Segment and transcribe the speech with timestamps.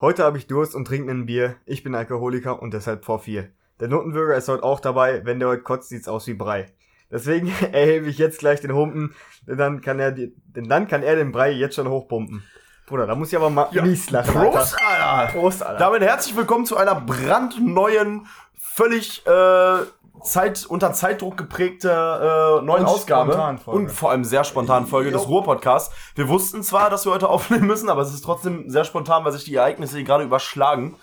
[0.00, 1.56] Heute habe ich Durst und trinke ein Bier.
[1.66, 3.48] Ich bin Alkoholiker und deshalb vor vier.
[3.80, 5.24] Der Notenbürger ist heute auch dabei.
[5.24, 6.66] Wenn der heute kotzt, sieht's aus wie Brei.
[7.10, 9.12] Deswegen erhebe ich jetzt gleich den Humpen,
[9.48, 12.44] denn dann kann er, die, denn dann kann er den Brei jetzt schon hochpumpen.
[12.86, 13.82] Bruder, da muss ich aber mal Ja.
[13.82, 14.34] mies lachen.
[14.34, 15.32] Prost, Alter!
[15.32, 15.78] Prost, Alter.
[15.80, 18.26] Damit herzlich willkommen zu einer brandneuen,
[18.56, 19.78] völlig äh,
[20.22, 23.58] Zeit, unter Zeitdruck geprägte äh, neuen Und Ausgabe.
[23.66, 25.28] Und vor allem sehr spontanen Folge des.
[25.28, 25.94] Ruhr-Podcasts.
[26.14, 29.32] Wir wussten zwar, dass wir heute aufnehmen müssen, aber es ist trotzdem sehr spontan, weil
[29.32, 30.96] sich die Ereignisse hier gerade überschlagen.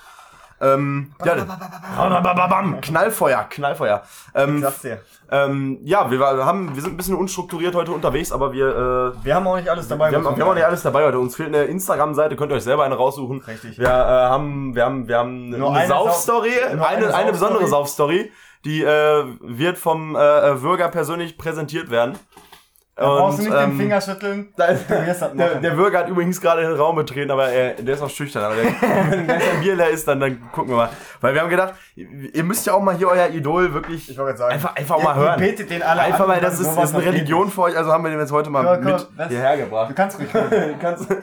[0.61, 1.35] Ähm, ja,
[2.81, 4.03] Knallfeuer, Knallfeuer.
[4.33, 4.65] Ähm,
[5.29, 9.35] ähm, ja, wir, haben, wir sind ein bisschen unstrukturiert heute unterwegs, aber wir, äh, Wir
[9.35, 10.11] haben auch nicht alles dabei.
[10.11, 11.19] wir haben, wir haben auch nicht alles dabei heute.
[11.19, 13.41] Uns fehlt eine Instagram-Seite, könnt ihr euch selber eine raussuchen.
[13.41, 13.77] Richtig.
[13.77, 17.67] Wir, äh, haben, wir haben, wir haben Nur eine, eine Saufstory, eine, eine eine, besondere
[17.67, 18.31] Saufstory.
[18.65, 22.17] Die äh, wird vom äh, Bürger persönlich präsentiert werden.
[22.97, 24.53] Da brauchst du Und, nicht den ähm, Finger schütteln.
[24.57, 28.01] da- Du Der, der Bürger hat übrigens gerade den Raum betreten, aber er, der ist
[28.01, 28.41] auch schüchtern.
[28.45, 28.63] Aber der,
[29.11, 30.89] wenn sein Bier leer ist, dann, dann gucken wir mal.
[31.19, 34.43] Weil wir haben gedacht, ihr müsst ja auch mal hier euer Idol wirklich Ich sagen.
[34.43, 35.39] einfach, einfach Ihr- mal hören.
[35.41, 37.77] betet den alle Einfach an mal, und das ist, ist eine noch Religion für euch,
[37.77, 39.93] also haben wir den jetzt heute mal Komm, komm, mit hierher Du gebracht.
[39.93, 40.79] kannst ruhig reden.
[40.79, 41.07] Kannst,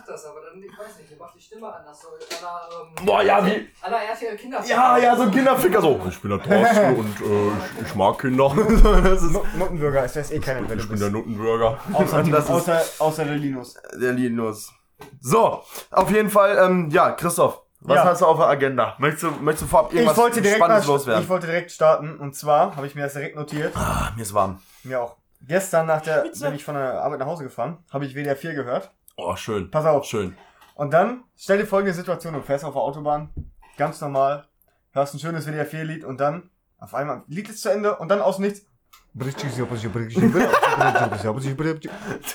[0.00, 2.00] Ich mach das, aber dann, ich weiß nicht, ihr macht die Stimme anders.
[2.00, 2.60] So, aller,
[2.98, 4.62] ähm, Boah, ja, wie- Aller RTL Kinder.
[4.64, 6.00] ja, ja, so ein Kinderficker so.
[6.08, 7.48] Ich bin der Thorsten und äh,
[7.80, 8.52] ich, ich mag Kinder.
[9.02, 11.10] das ist, Notenbürger, ich weiß eh keiner, wer du ich bin der.
[11.10, 11.78] Nuttenbürger.
[11.92, 13.74] Außer, das ist außer, außer der Linus.
[14.00, 14.72] der Linus.
[15.20, 18.04] So, auf jeden Fall, ähm, ja, Christoph, was Ja.
[18.04, 18.94] hast du auf der Agenda?
[18.98, 21.22] Möchtest du, möchtest du vorab Ich irgendwas wollte, direkt mal, Spannendes loswerden?
[21.22, 23.76] ich wollte direkt starten und zwar habe ich mir das direkt notiert.
[23.76, 24.60] ah, mir ist warm.
[24.84, 25.16] Mir auch.
[25.40, 28.54] Gestern nach der, bin ich von der Arbeit nach Hause gefahren, habe ich WDR 4
[28.54, 28.90] gehört.
[29.20, 29.68] Oh, schön.
[29.68, 30.04] Pass auf.
[30.04, 30.36] Schön.
[30.76, 33.30] Und dann stell dir folgende Situation, du fährst auf der Autobahn,
[33.76, 34.46] ganz normal,
[34.92, 38.08] hörst ein schönes WDR 4 Lied und dann auf einmal Lied ist zu Ende und
[38.08, 38.64] dann aus nichts.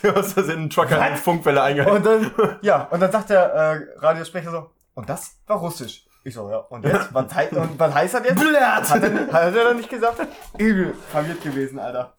[0.01, 1.95] Du hast das in den Trucker in Funkwelle eingehalten.
[1.95, 6.05] Und dann, ja, und dann sagt der äh, Radiosprecher so, und das war russisch.
[6.25, 7.13] Ich so, ja, und jetzt?
[7.13, 8.39] Was, hei und was heißt das jetzt?
[8.39, 8.55] Blöd!
[8.55, 10.25] Hat er, hat er dann nicht gesagt?
[10.57, 12.13] Übel verwirrt gewesen, Alter.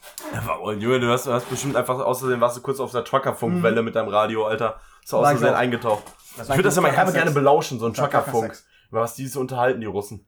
[0.62, 3.82] Oh, Junge, du hast, du hast bestimmt einfach außerdem warst du kurz auf der Trucker-Funkwelle
[3.82, 4.78] mit deinem Radio, Alter.
[5.10, 5.58] Außerdem auch.
[5.58, 6.04] eingetaucht.
[6.36, 7.94] Ich würde das ja mal gerne, belauschen, so ein.
[7.94, 8.54] Trucker-Funk.
[8.90, 10.26] Über was die so unterhalten, die Russen.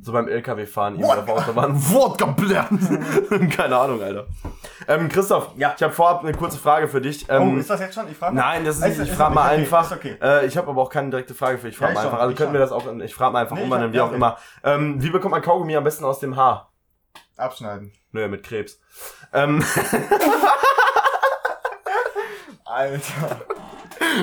[0.00, 1.74] So beim LKW-Fahren, irgendwie auf Autobahn.
[1.92, 3.50] Wodka blären.
[3.56, 4.26] Keine Ahnung, Alter.
[4.88, 5.74] Ähm, Christoph, Ja.
[5.76, 7.26] ich habe vorab eine kurze Frage für dich.
[7.28, 8.08] Oh, Ähm, ist das jetzt schon?
[8.10, 9.92] Ich frage Nein, das ist nicht, ich frage mal okay, einfach.
[9.92, 10.16] okay.
[10.20, 11.74] Äh, ich habe aber auch keine direkte Frage für dich.
[11.74, 12.18] Ich frage Ja, mal einfach.
[12.20, 14.16] Also ich könnten wir das auch, ich frage mal einfach Nee, umwandeln, wie auch okay.
[14.16, 14.38] immer.
[14.64, 16.72] Ähm, wie bekommt man Kaugummi am besten aus dem Haar?
[17.36, 17.92] Abschneiden.
[18.12, 18.80] Nö, mit Krebs.
[19.34, 19.62] Ähm,
[22.64, 23.42] Alter.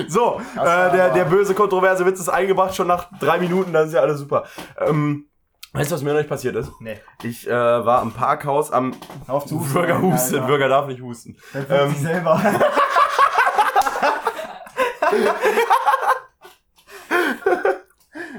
[0.08, 3.94] so, äh, der, der böse kontroverse Witz ist eingebracht, schon nach drei Minuten, dann ist
[3.94, 4.44] ja alles super.
[4.78, 5.26] Ähm,
[5.72, 6.70] weißt du, was mir noch nicht passiert ist?
[6.80, 6.98] Nee.
[7.22, 8.94] Ich äh, war am Parkhaus am
[9.26, 10.46] auf zu husten, Bürger hustet, Alter.
[10.46, 11.36] Bürger darf nicht husten.
[11.54, 12.40] Der ähm, sich selber.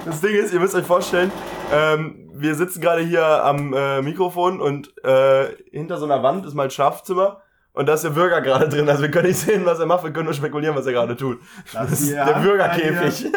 [0.06, 1.32] Das Ding ist, ihr müsst euch vorstellen,
[1.72, 6.54] ähm, wir sitzen gerade hier am äh, Mikrofon und äh, hinter so einer Wand ist
[6.56, 7.42] mein Schlafzimmer
[7.74, 8.90] und da ist der Bürger gerade drin.
[8.90, 11.16] Also wir können nicht sehen, was er macht, wir können nur spekulieren, was er gerade
[11.16, 11.40] tut.
[11.74, 13.32] Lass Das ist der Bürgerkäfig.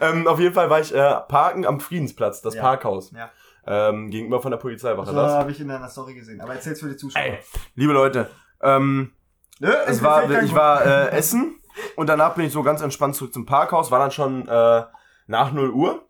[0.00, 2.62] Ähm, auf jeden Fall war ich äh, parken am Friedensplatz, das Ja.
[2.62, 3.12] Parkhaus.
[3.12, 3.30] Ja.
[3.66, 5.12] Ähm, gegenüber von der Polizeiwache.
[5.14, 5.32] Das.
[5.32, 6.40] habe ich in deiner Story gesehen.
[6.40, 7.22] Aber erzähl's für die Zuschauer.
[7.22, 7.38] Ey,
[7.74, 8.30] liebe Leute,
[8.62, 9.12] ähm,
[9.58, 11.60] Nö, es war, ich war äh, essen
[11.96, 14.82] und danach bin ich so ganz entspannt zurück zum Parkhaus, war dann schon äh,
[15.26, 16.02] nach 0 Uhr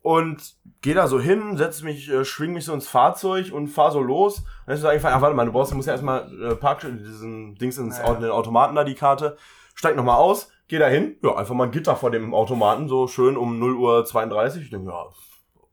[0.00, 3.90] und gehe da so hin, setze mich, äh, schwing mich so ins Fahrzeug und fahr
[3.90, 4.38] so los.
[4.38, 6.54] Und dann ist mir eingefallen, ach warte mal, du brauchst, du musst ja erstmal äh,
[6.54, 8.14] Park, diesen Dings ins Ja, ja.
[8.14, 9.36] den Automaten da, die Karte,
[9.74, 13.08] steig nochmal aus, geh da hin, ja, einfach mal ein Gitter vor dem Automaten, so
[13.08, 14.62] schön um 0 Uhr 32.
[14.62, 15.06] Ich denke, ja,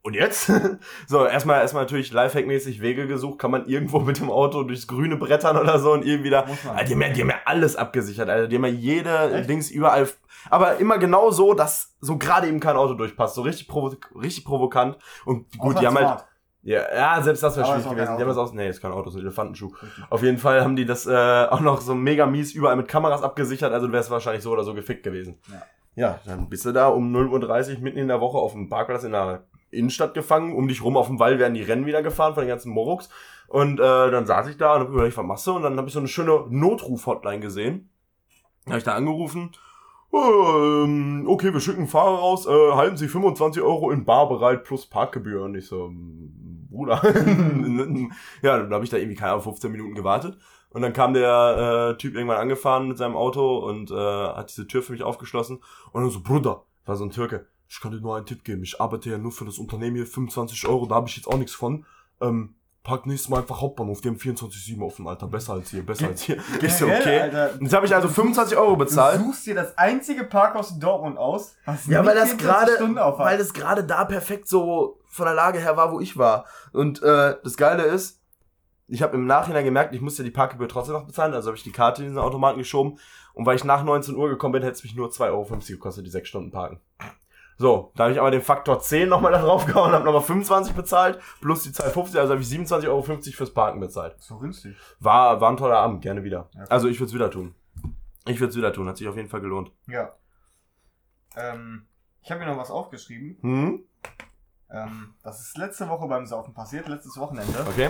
[0.05, 0.51] und jetzt?
[1.07, 5.17] so, erstmal, erstmal natürlich Lifehack-mäßig Wege gesucht, kann man irgendwo mit dem Auto durchs Grüne
[5.17, 6.45] brettern oder so und irgendwie da.
[6.69, 8.47] Alter, die haben ja, die haben ja alles abgesichert, Alter.
[8.47, 9.49] Die haben ja jede Echt?
[9.49, 10.07] Dings überall.
[10.51, 13.33] Aber immer genau so, dass so gerade eben kein Auto durchpasst.
[13.33, 14.99] So richtig, provo richtig provokant.
[15.25, 16.23] Und gut, die haben halt.
[16.65, 18.17] Ja, ja, selbst das wäre schwierig gewesen.
[18.17, 18.51] Die haben das aus.
[18.51, 19.71] Nee, ist kein Auto, ist ein Elefantenschuh.
[20.09, 23.21] Auf jeden Fall haben die das äh, auch noch so mega mies überall mit Kameras
[23.21, 23.71] abgesichert.
[23.71, 25.37] Also du wärst wahrscheinlich so oder so gefickt gewesen.
[25.47, 25.61] Ja.
[25.95, 29.03] Ja, dann bist du da um 0.30 Uhr mitten in der Woche auf dem Parkplatz
[29.03, 30.55] in der Innenstadt gefangen.
[30.55, 33.09] Um dich rum auf dem Wall werden die Rennen wieder gefahren von den ganzen Moroks.
[33.47, 35.55] Und äh, dann saß ich da und hab überlegt, was machst du?
[35.55, 37.89] Und dann habe ich so eine schöne Notruf-Hotline gesehen.
[38.65, 39.51] Da habe ich da angerufen.
[40.11, 42.45] Ähm, okay, wir schicken einen Fahrer raus.
[42.45, 45.43] Äh, halten Sie 25 Euro in Bar bereit plus Parkgebühr.
[45.43, 46.44] Und ich so, ähm,
[46.75, 47.01] Bruder.
[48.41, 50.37] ja, dann habe ich da irgendwie, keine Ahnung, 15 Minuten gewartet.
[50.69, 54.67] Und dann kam der äh, Typ irgendwann angefahren mit seinem Auto und äh, hat diese
[54.67, 55.61] Tür für mich aufgeschlossen.
[55.93, 57.47] Und dann so, Bruder, war so ein Türke.
[57.69, 58.61] Ich kann dir nur einen Tipp geben.
[58.63, 61.37] Ich arbeite ja nur für das Unternehmen hier, 25 Euro, da habe ich jetzt auch
[61.37, 61.85] nichts von.
[62.21, 62.55] Ähm,
[62.85, 66.21] park nächstes Mal einfach Hauptbahnhof, die haben 24-7 offen, Alter, besser als hier, besser als
[66.21, 66.37] hier.
[66.69, 67.19] So, Generell, okay.
[67.19, 69.19] Alter, jetzt habe ich also 25 Euro bezahlt.
[69.19, 73.17] Du suchst dir das einzige Parkhaus in Dortmund aus, was Ja, weil das 24 gerade,
[73.17, 76.45] weil das gerade da perfekt so von der Lage her war, wo ich war.
[76.71, 78.21] Und äh, das Geile ist,
[78.87, 81.63] ich habe im Nachhinein gemerkt, ich musste die Parkgebühr trotzdem noch bezahlen, also habe ich
[81.63, 82.99] die Karte in diesen Automaten geschoben.
[83.33, 86.05] Und weil ich nach 19 Uhr gekommen bin, hätte es mich nur 2,50 Euro gekostet,
[86.05, 86.79] die 6 Stunden parken.
[87.57, 90.73] So, da habe ich aber den Faktor 10 nochmal da drauf gehauen, habe nochmal 25
[90.73, 94.15] bezahlt, plus die 2,50, also habe ich 27,50 Euro fürs Parken bezahlt.
[94.19, 94.75] so günstig.
[94.99, 96.49] War, war ein toller Abend, gerne wieder.
[96.53, 96.65] Ja.
[96.65, 97.55] Also ich würde es wieder tun.
[98.27, 99.71] Ich würde es wieder tun, hat sich auf jeden Fall gelohnt.
[99.87, 100.13] Ja.
[101.37, 101.85] Ähm,
[102.21, 103.37] ich habe mir noch was aufgeschrieben.
[103.41, 103.83] Hm?
[104.69, 107.65] Ähm, das ist letzte Woche beim Saufen passiert, letztes Wochenende.
[107.69, 107.89] Okay.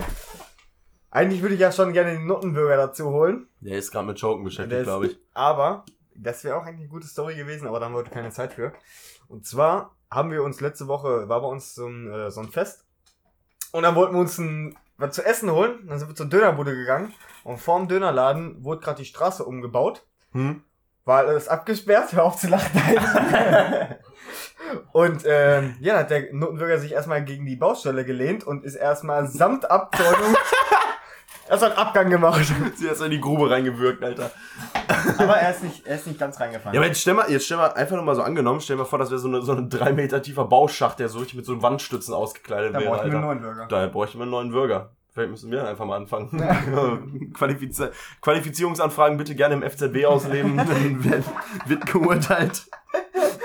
[1.09, 3.47] Eigentlich würde ich ja schon gerne den Nuttenbürger dazu holen.
[3.61, 5.18] Der ist gerade mit Choken beschäftigt, glaube ich.
[5.33, 8.31] Aber, das wäre auch eigentlich eine gute Story gewesen, aber da haben wir heute keine
[8.31, 8.73] Zeit für.
[9.27, 12.50] Und zwar haben wir uns letzte Woche, war bei uns so ein, äh, so ein
[12.50, 12.86] Fest.
[13.72, 15.86] Und dann wollten wir uns ein, was zu essen holen.
[15.88, 17.13] Dann sind wir zur Dönerbude gegangen.
[17.44, 20.06] Und vorm Dönerladen wurde gerade die Straße umgebaut.
[20.31, 20.63] Hm?
[21.04, 22.81] War alles abgesperrt, hör auf zu lachen.
[24.92, 28.75] Und ähm, ja, dann hat der Notenbürger sich erstmal gegen die Baustelle gelehnt und ist
[28.75, 30.36] erstmal samt Abzäunung
[31.50, 32.45] erstmal einen Abgang gemacht.
[32.75, 34.31] Sie hat in die Grube reingewirkt, Alter.
[35.18, 36.74] Aber er ist nicht, er ist nicht ganz reingefallen.
[36.74, 38.86] Ja, aber jetzt stell mal, jetzt stell mal einfach nur mal so angenommen, stell mal
[38.86, 41.46] vor, das wäre so, eine, so ein drei Meter tiefer Bauschacht, der so richtig mit
[41.46, 43.28] so Wandstützen ausgekleidet da wäre, braucht man einen Alter.
[43.28, 43.68] neuen Bürger.
[43.68, 44.92] Daher bräuchte man einen neuen Bürger.
[45.16, 47.31] Vielleicht müssen wir einfach mal anfangen.
[47.34, 47.81] Qualifiz
[48.22, 51.04] Qualifizierungsanfragen bitte gerne im FZB ausleben, dann
[51.68, 52.66] wird, geurteilt,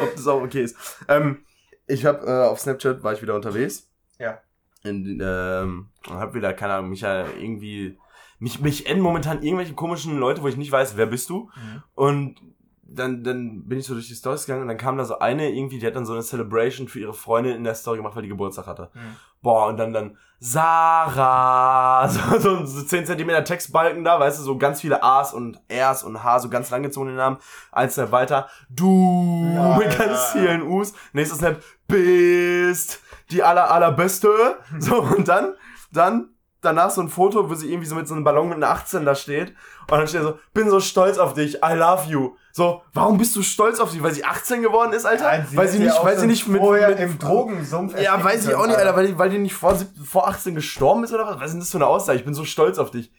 [0.01, 0.77] ob das auch okay ist.
[1.07, 1.45] Ähm,
[1.87, 3.89] ich habe äh, auf Snapchat war ich wieder unterwegs.
[4.19, 4.41] Ja.
[4.83, 7.97] In, ähm, und hab wieder, keine Ahnung, mich ja irgendwie,
[8.40, 11.50] mich, mich enden momentan irgendwelche komischen Leute, wo ich nicht weiß, wer bist du?
[11.54, 11.82] Mhm.
[11.94, 12.37] Und
[12.82, 15.50] dann, dann bin ich so durch die Stories gegangen und dann kam da so eine
[15.50, 18.22] irgendwie, die hat dann so eine Celebration für ihre Freundin in der Story gemacht, weil
[18.22, 18.90] die Geburtstag hatte.
[18.94, 19.16] Mhm.
[19.42, 24.58] Boah, und dann, dann, Sarah, so, so, so 10 Zentimeter Textbalken da, weißt du, so
[24.58, 27.37] ganz viele A's und R's und H, so ganz langgezogene Namen.
[27.70, 30.06] Eins Snap weiter, du, Ja, mit ja.
[30.06, 30.92] ganz vielen U's.
[31.12, 34.28] Nächstes Snap, bist die aller, allerbeste.
[34.78, 35.54] So, und dann,
[35.92, 36.31] dann,
[36.61, 39.05] danach so ein Foto, wo sie irgendwie so mit so einem Ballon mit einer 18
[39.05, 39.55] da steht.
[39.83, 42.37] Und dann steht so, bin so stolz auf dich, I love you.
[42.53, 44.03] So, warum bist du stolz auf sie?
[44.03, 45.25] Weil sie 18 geworden ist, Alter?
[45.25, 48.47] Nein, weil sie hätte ja nicht, weil sie nicht mit, mit im Drogensumpf ja, weiß
[48.47, 51.27] ich auch nicht, Alter, weil die, weil die nicht vor, vor 18 gestorben ist oder
[51.27, 51.37] was?
[51.37, 52.19] Was ist denn das für eine Aussage?
[52.19, 53.12] Ich bin so stolz auf dich.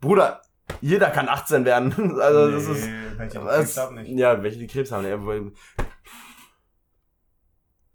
[0.00, 0.42] Bruder,
[0.80, 1.94] jeder kann 18 werden.
[2.20, 2.86] Also, das ist.
[2.86, 4.10] Nee, welche Was, Krebs haben nicht.
[4.18, 5.52] ja, welche die Krebs haben.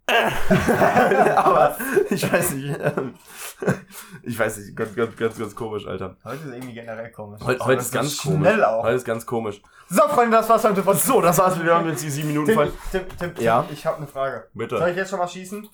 [1.36, 1.76] Aber
[2.10, 2.78] ich weiß nicht.
[2.78, 3.14] ähm,
[4.22, 6.16] Ich weiß nicht, ganz, ganz, ganz, ganz komisch, Alter.
[6.24, 7.40] Heute ist irgendwie generell komisch.
[7.44, 8.62] Heute, So, heute ist ganz schnell komisch.
[8.64, 8.82] auch.
[8.84, 9.62] Heute ist ganz komisch.
[9.88, 11.62] So, Freunde, das war's heute von So, das war's.
[11.62, 12.72] Wir haben jetzt die sieben Minuten voll.
[12.90, 13.66] Tim, Tim, Tim, Ja?
[13.70, 14.48] ich habe eine Frage.
[14.54, 14.90] Soll Bitte.
[14.90, 15.68] ich jetzt schon mal schießen?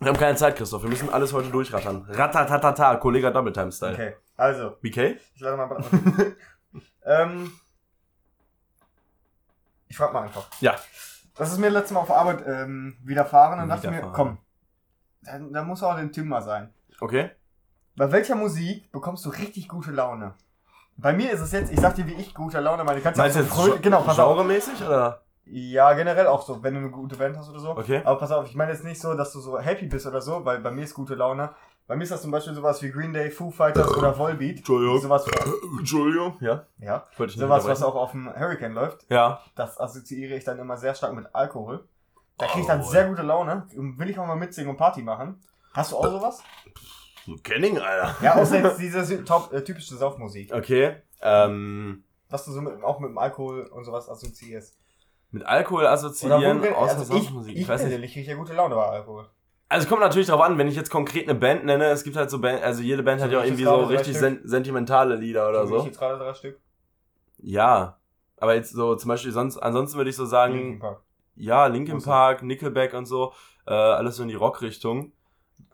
[0.00, 0.82] Wir haben keine Zeit, Christoph.
[0.82, 2.06] Wir müssen alles heute durchrattern.
[2.08, 3.92] Ratatatata, Kollege Double Time Style.
[3.92, 5.16] Okay, also, BK?
[5.34, 5.84] ich lade mal.
[7.04, 7.52] ähm,
[9.88, 10.46] ich frag mal einfach.
[10.60, 10.74] Ja.
[11.40, 14.36] Das ist mir letztes Mal auf Arbeit ähm, widerfahren und dachte mir, komm,
[15.22, 16.72] da, da muss auch den Tim mal sein.
[17.00, 17.30] Okay.
[17.96, 20.34] Bei welcher Musik bekommst du richtig gute Laune?
[20.98, 23.00] Bei mir ist es jetzt, ich sag dir, wie ich gute Laune meine.
[23.00, 24.36] Kannst Meinst du jetzt fröh- genau, pass auf.
[24.36, 25.22] genremäßig oder?
[25.46, 27.70] Ja, generell auch so, wenn du eine gute Band hast oder so.
[27.70, 28.02] Okay.
[28.04, 30.44] Aber pass auf, ich meine jetzt nicht so, dass du so happy bist oder so,
[30.44, 31.54] weil bei mir ist gute Laune.
[31.90, 34.58] Bei mir ist das zum Beispiel sowas wie Green Day, Foo Fighters oder Volbeat.
[34.58, 35.00] Entschuldigung.
[35.00, 35.26] Sowas,
[35.76, 36.36] Entschuldigung.
[36.38, 36.64] Ja.
[36.78, 39.10] ja, Wollte ich nicht sowas, was auch auf dem Hurricane läuft.
[39.10, 39.42] Ja.
[39.56, 41.88] Das assoziiere ich dann immer sehr stark mit Alkohol.
[42.38, 43.66] Da krieg ich dann sehr gute Laune.
[43.74, 45.42] Will ich auch mal mitsingen und Party machen.
[45.74, 46.44] Hast du auch sowas?
[47.42, 48.14] Kenning, Alter.
[48.22, 50.54] Ja, außer jetzt diese top, äh, typische Saufmusik.
[50.54, 50.94] Okay.
[51.20, 54.78] Ähm, Was du so mit, auch mit dem Alkohol und sowas assoziierst.
[55.32, 57.56] mit Alkohol assoziieren, außer also ich, Musik.
[57.56, 57.88] ich, Ich weiß nicht.
[57.88, 59.28] persönlich kriege ja gute Laune bei Alkohol.
[59.70, 62.16] Also es kommt natürlich darauf an, wenn ich jetzt konkret eine Band nenne, es gibt
[62.16, 65.14] halt so Band, also jede Band So hat ja auch irgendwie so richtig sen sentimentale
[65.14, 66.58] Lieder oder So ich jetzt gerade drei Stück.
[67.38, 68.00] Ja.
[68.36, 71.02] Aber jetzt so zum Beispiel sonst, ansonsten würde ich so sagen, Linkin Park.
[71.36, 73.32] ja, Linkin Muss Park, Nickelback und so,
[73.64, 75.12] äh, alles so in die Rockrichtung.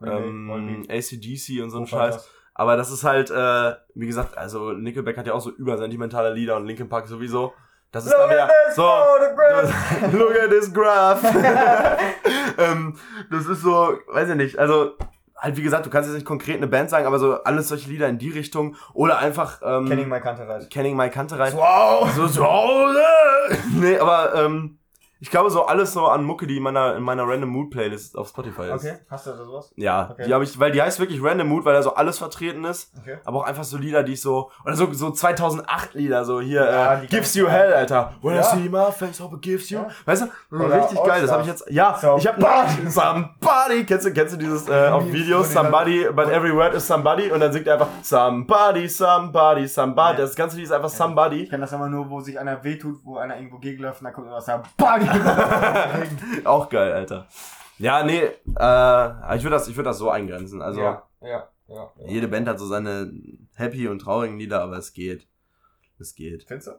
[0.04, 2.28] Ähm, ACDC und so ein Scheiß.
[2.52, 6.56] Aber das ist halt, äh, wie gesagt, also Nickelback hat ja auch so übersentimentale Lieder
[6.56, 7.54] und Linkin Park sowieso.
[7.96, 8.82] Das ist dann Look wieder at this so.
[8.82, 10.12] photograph.
[10.12, 11.22] Look at this graph.
[12.58, 12.98] ähm,
[13.30, 14.98] das ist so, weiß ich nicht, also
[15.34, 17.88] halt wie gesagt, du kannst jetzt nicht konkret eine Band sagen, aber so alles solche
[17.88, 20.68] Lieder in die Richtung oder einfach ähm, Kenning My Kantereit.
[20.68, 21.56] Kenning My Kantereit.
[21.56, 22.10] Wow!
[22.14, 22.46] So, so,
[23.72, 24.78] nee, aber ähm,
[25.18, 28.18] Ich glaube so alles so an Mucke, die in meiner, in meiner Random Mood Playlist
[28.18, 28.84] auf Spotify ist.
[28.84, 29.72] Okay, hast du da sowas?
[29.76, 30.24] Ja, Okay.
[30.26, 32.92] die habe ich, weil die heißt wirklich Random Mood, weil da so alles vertreten ist.
[33.00, 33.16] Okay.
[33.24, 36.64] Aber auch einfach so Lieder, die ich so, oder so, so 2008 Lieder, so hier,
[36.64, 38.12] Ja, äh, Gives You Hell, Alter.
[38.20, 38.42] When I Ja.
[38.42, 39.78] see my face, hope it gives you.
[39.78, 39.88] Ja.
[40.04, 40.54] Weißt du?
[40.56, 42.40] Oder Richtig geil, das habe ich jetzt, ja, So- ich habe
[42.88, 47.30] Somebody, kennst du, kennst du dieses, äh, auf Videos, Somebody, but every word is somebody
[47.30, 50.18] und dann singt er einfach Somebody, Somebody, Somebody.
[50.18, 51.44] Das ganze Lied ist einfach Somebody.
[51.44, 54.12] Ich kenne das immer nur, wo sich einer wehtut, wo einer irgendwo gegenläuft und dann
[54.12, 54.46] kommt immer was,
[54.76, 55.05] Body!
[56.44, 57.26] Auch geil, Alter.
[57.78, 60.62] Ja, nee, äh, ich würde das, ich würde das so eingrenzen.
[60.62, 61.90] Also, ja, ja, ja.
[62.06, 63.12] jede Band hat so seine
[63.54, 65.28] happy und traurigen Lieder, aber es geht.
[65.98, 66.44] Es geht.
[66.44, 66.72] Findest du?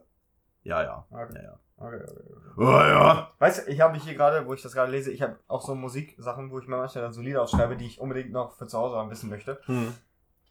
[0.62, 1.06] Ja, ja.
[1.10, 1.34] Okay.
[1.36, 1.58] Ja, ja.
[1.80, 2.54] Okay, okay, okay.
[2.56, 3.30] Oh, ja.
[3.38, 5.76] Weißt du, ich habe hier gerade, wo ich das gerade lese, ich habe auch so
[5.76, 8.76] Musiksachen, wo ich mir manchmal dann so Lieder aufschreibe, die ich unbedingt noch für zu
[8.78, 9.60] Hause haben wissen möchte.
[9.66, 9.94] Hm.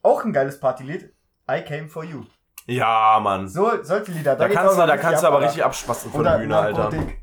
[0.03, 1.13] Auch ein geiles Partylied.
[1.51, 2.23] I Came For You.
[2.65, 3.47] Ja, Mann.
[3.49, 4.35] So, solche Lieder.
[4.35, 5.47] Da geht's kannst du, da kannst du ab, aber Alter.
[5.47, 6.89] richtig abspasten von der Bühne, Alter.
[6.89, 7.21] Narkotik.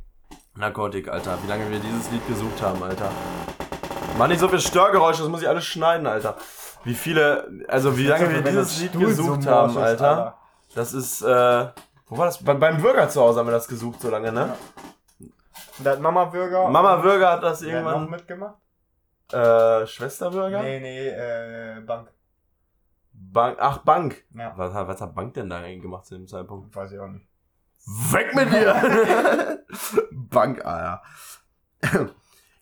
[0.57, 1.39] Narkotik, Alter.
[1.43, 3.11] Wie lange wir dieses Lied gesucht haben, Alter.
[4.19, 6.37] Mach nicht so viel Störgeräusche, das muss ich alles schneiden, Alter.
[6.85, 10.39] Wie viele, also wie lange wir dieses Lied gesucht haben, Alter.
[10.75, 11.69] Das ist, äh,
[12.07, 12.43] wo war das?
[12.43, 14.55] Bei, beim Bürger zu Hause haben wir das gesucht so lange, ne?
[15.79, 16.69] Da hat Mama Bürger.
[16.69, 18.55] Mama Bürger hat das Wer hat noch irgendwann, mitgemacht?
[19.33, 20.63] äh, Schwester Bürger?
[20.63, 22.13] Nee, nee, äh, Bank.
[23.13, 24.25] Bank, ach, Bank.
[24.35, 24.53] Ja.
[24.57, 26.75] Was, was hat Bank denn da eigentlich gemacht zu dem Zeitpunkt?
[26.77, 27.27] Weiß ich auch nicht.
[27.87, 29.65] Weg mit dir!
[30.13, 31.03] Bank, Alter.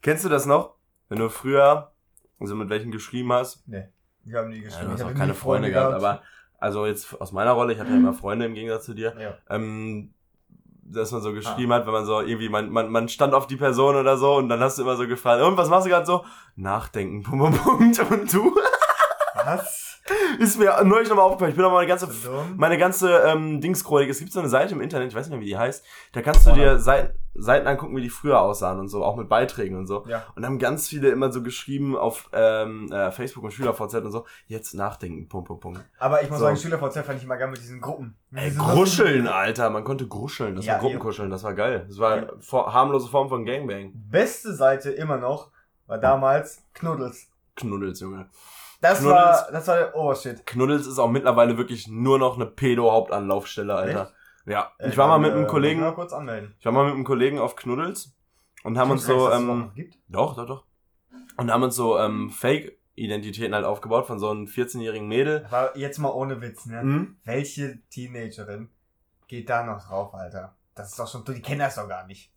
[0.02, 0.74] Kennst du das noch?
[1.08, 1.92] Wenn du früher,
[2.40, 3.66] also mit welchen geschrieben hast?
[3.68, 3.84] Nee.
[4.24, 4.86] Wir haben nie Ja, geschrieben.
[4.86, 6.22] du hast Ich auch hab keine nie Freunde gehabt, aber
[6.58, 9.34] also jetzt aus meiner Rolle, ich hatte ja immer Freunde im Gegensatz zu dir, Ja.
[9.50, 10.14] ähm,
[10.84, 13.56] dass man so geschrieben hat, wenn man so irgendwie, man, man, man stand auf die
[13.56, 16.06] Person oder so und dann hast du immer so gefragt, und was machst du gerade
[16.06, 16.24] so?
[16.56, 18.12] Nachdenken, Punkt, Punkt, Punkt.
[18.12, 18.56] und du?
[19.44, 19.91] Was?
[20.40, 23.60] Ist mir neulich nochmal aufgefallen, ich bin noch mal eine ganze So meine ganze ähm,
[23.60, 25.84] Dingschronik, es gibt so eine Seite im Internet, ich weiß nicht mehr, wie die heißt,
[26.12, 29.28] da kannst du dir Seiten, Seiten angucken, wie die früher aussahen und so, auch mit
[29.28, 30.04] Beiträgen und so.
[30.06, 30.24] Ja.
[30.34, 34.26] Und haben ganz viele immer so geschrieben auf ähm, äh, Facebook und SchülerVZ und so,
[34.48, 35.80] jetzt nachdenken, Punkt, Punkt, Punkt.
[35.98, 36.46] Aber ich muss So.
[36.46, 38.16] sagen, SchülerVZ fand ich immer geil mit diesen Gruppen.
[38.34, 41.84] Ey, diesen gruscheln, Alter, man konnte gruscheln, das Ja, war Gruppenkuscheln, das war geil.
[41.88, 43.92] Das war eine vor, harmlose Form von Gangbang.
[43.94, 45.50] Beste Seite immer noch
[45.86, 47.28] war damals Knuddels.
[47.54, 48.28] Knuddels, Junge.
[48.82, 49.16] Das Knuddels.
[49.16, 50.44] war, das war der Obershit.
[50.44, 54.12] Knuddels ist auch mittlerweile wirklich nur noch eine Pedo-Hauptanlaufstelle, Alter.
[54.44, 56.54] Ja, ich Äh, war mal mit einem äh, Kollegen, ich Mal kurz anmelden.
[56.58, 58.14] ich war mal mit einem Kollegen auf Knuddels
[58.64, 59.72] und haben uns Ich so, ähm.
[60.08, 60.64] Doch, doch, doch.
[61.36, 65.46] Und haben uns so ähm, Fake-Identitäten halt aufgebaut von so einem 14-jährigen Mädel.
[65.48, 66.82] Aber jetzt mal ohne Witz, ne?
[66.82, 67.16] Mhm.
[67.24, 68.68] Welche Teenagerin
[69.28, 70.56] geht da noch drauf, Alter?
[70.74, 72.32] Das ist doch schon, die kennen das doch gar nicht.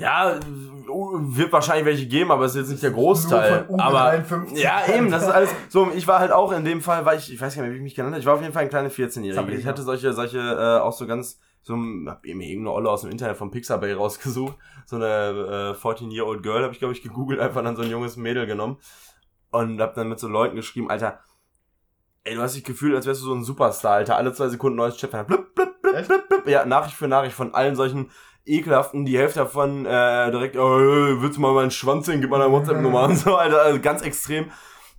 [0.00, 3.68] Ja, wird wahrscheinlich welche geben, aber es ist jetzt nicht der Großteil.
[3.78, 4.56] Aber U53.
[4.56, 5.50] ja, eben, das ist alles.
[5.68, 7.76] So, ich war halt auch in dem Fall, weil ich, ich weiß gar nicht wie
[7.76, 8.20] ich mich genannt habe.
[8.20, 9.34] Ich war auf jeden Fall ein kleiner 14-Jähriger.
[9.34, 9.58] Sabrina.
[9.58, 11.74] Ich hatte solche, solche, äh, auch so ganz, so,
[12.06, 14.56] hab mir irgendeine Olle aus dem Internet von Pixabay rausgesucht.
[14.86, 18.16] So eine äh, 14-year-old Girl habe ich, glaube ich, gegoogelt, einfach dann so ein junges
[18.16, 18.78] Mädel genommen.
[19.50, 21.20] Und hab dann mit so Leuten geschrieben, Alter,
[22.24, 24.16] ey, du hast dich gefühlt, als wärst du so ein Superstar, Alter.
[24.16, 25.10] Alle zwei Sekunden neues Chat.
[25.10, 26.46] Blub, blub, blub, blub, blub.
[26.46, 28.10] Ja, Nachricht für Nachricht von allen solchen
[28.44, 30.78] ekelhaften, die Hälfte davon äh, direkt, oh,
[31.20, 34.02] willst du mal meinen Schwanz sehen, gib mal deine WhatsApp-Nummer und so, Alter, also ganz
[34.02, 34.50] extrem.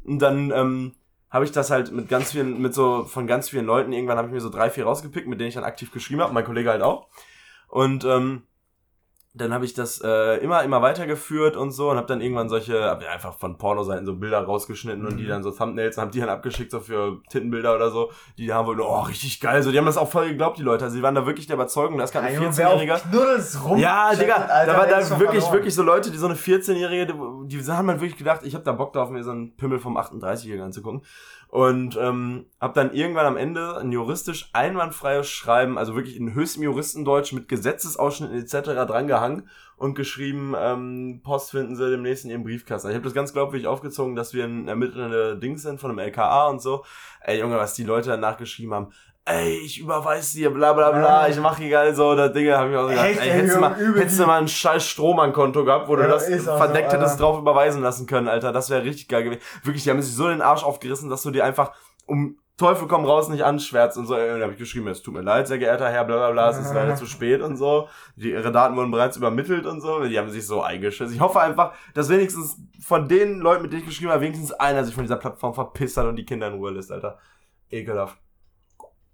[0.03, 0.95] Und dann ähm,
[1.29, 4.27] habe ich das halt mit ganz vielen, mit so von ganz vielen Leuten, irgendwann habe
[4.27, 6.69] ich mir so drei, vier rausgepickt, mit denen ich dann aktiv geschrieben habe, mein Kollege
[6.69, 7.07] halt auch.
[7.67, 8.43] Und ähm,
[9.33, 12.83] dann habe ich das äh, immer, immer weitergeführt und so und habe dann irgendwann solche,
[12.83, 15.29] hab einfach von Pornoseiten so Bilder rausgeschnitten und die Mhm.
[15.29, 18.11] dann so Thumbnails, hab die dann abgeschickt, so für Tittenbilder oder so.
[18.37, 19.63] Die haben wohl, oh, richtig geil.
[19.63, 20.83] So, die haben das auch voll geglaubt, die Leute.
[20.83, 23.09] Also die waren da wirklich der Überzeugung, da ist gerade ein Junge, wer auf 14-Jähriger.
[23.09, 23.77] Knuddels rum.
[23.79, 27.13] Ja, Digga, Alter, da war da wirklich, wirklich so Leute, die so eine 14-Jährige,
[27.45, 29.79] die, die haben halt wirklich gedacht, ich habe da Bock drauf, mir so einen Pimmel
[29.79, 31.03] vom 38-Jährigen anzugucken.
[31.47, 36.63] Und ähm, habe dann irgendwann am Ende ein juristisch einwandfreies Schreiben, also wirklich in höchstem
[36.63, 38.69] Juristendeutsch mit Gesetzesausschnitten etc.
[39.21, 42.89] drangehangen und geschrieben, ähm, Post finden sie demnächst in ihrem Briefkasten.
[42.89, 46.47] Ich habe das ganz glaubwürdig aufgezogen, dass wir ein ermittelnde Dings sind von einem LKA
[46.47, 46.83] und so.
[47.21, 48.91] Ey Junge, was die Leute danach geschrieben haben,
[49.25, 52.69] ey, ich überweis dir, bla bla bla, ich mach hier geil so, das Dinge, hab
[52.69, 55.63] ich auch so gedacht, Echt, ey, hättest du mal, hättest du mal ein scheiß Strohmann-Konto
[55.63, 58.51] gehabt, wo du Ja, das ist auch so, verdeckt hättest drauf überweisen lassen können, Alter,
[58.51, 59.41] das wäre richtig geil gewesen.
[59.63, 61.71] Wirklich, die haben sich so den Arsch aufgerissen, dass du dir einfach
[62.07, 64.13] um Teufel komm raus nicht anschwärzt und so.
[64.13, 66.49] Und dann habe ich geschrieben, es tut mir leid, sehr geehrter Herr, bla bla bla,
[66.51, 67.89] es ist leider zu spät und so.
[68.15, 70.03] Die, ihre Daten wurden bereits übermittelt und so.
[70.03, 71.13] Die haben sich so eingeschissen.
[71.15, 74.83] Ich hoffe einfach, dass wenigstens von den Leuten, mit denen ich geschrieben habe, wenigstens einer
[74.83, 77.17] sich von dieser Plattform verpisst hat und die Kinder in Ruhe lässt, Alter.
[77.69, 78.17] Ekelhaft.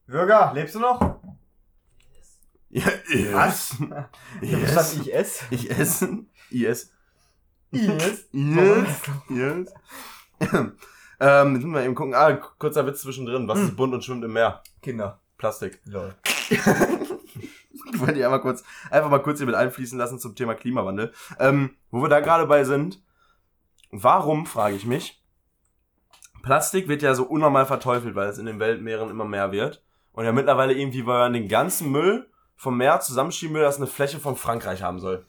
[0.06, 1.20] Bürger, lebst du noch?
[2.70, 2.84] Ja,
[3.32, 3.78] Was?
[4.42, 5.46] Ich hab verstanden, ich esse.
[5.52, 6.30] Ich essen.
[6.50, 6.92] IS.
[7.72, 8.28] Yes.
[8.32, 9.02] Yes.
[9.30, 9.74] Yes.
[11.20, 12.14] Ähm, jetzt müssen wir eben gucken.
[12.14, 13.48] Ah, kurzer Witz zwischendrin.
[13.48, 14.62] Was ist bunt und schwimmt im Meer?
[14.82, 15.20] Kinder.
[15.38, 15.80] Plastik.
[15.86, 16.16] Lol.
[16.50, 21.14] ich wollte die einmal kurz, einfach mal kurz hier mit einfließen lassen zum Thema Klimawandel.
[21.40, 23.02] Ähm, wo wir da gerade bei sind,
[23.92, 25.22] warum, frage ich mich,
[26.44, 29.84] Plastik wird ja so unnormal verteufelt, weil es in den Weltmeeren immer mehr wird.
[30.14, 33.88] Und ja mittlerweile irgendwie, weil man den ganzen Müll vom Meer zusammenschieben will, das eine
[33.88, 35.26] Fläche von Frankreich haben soll.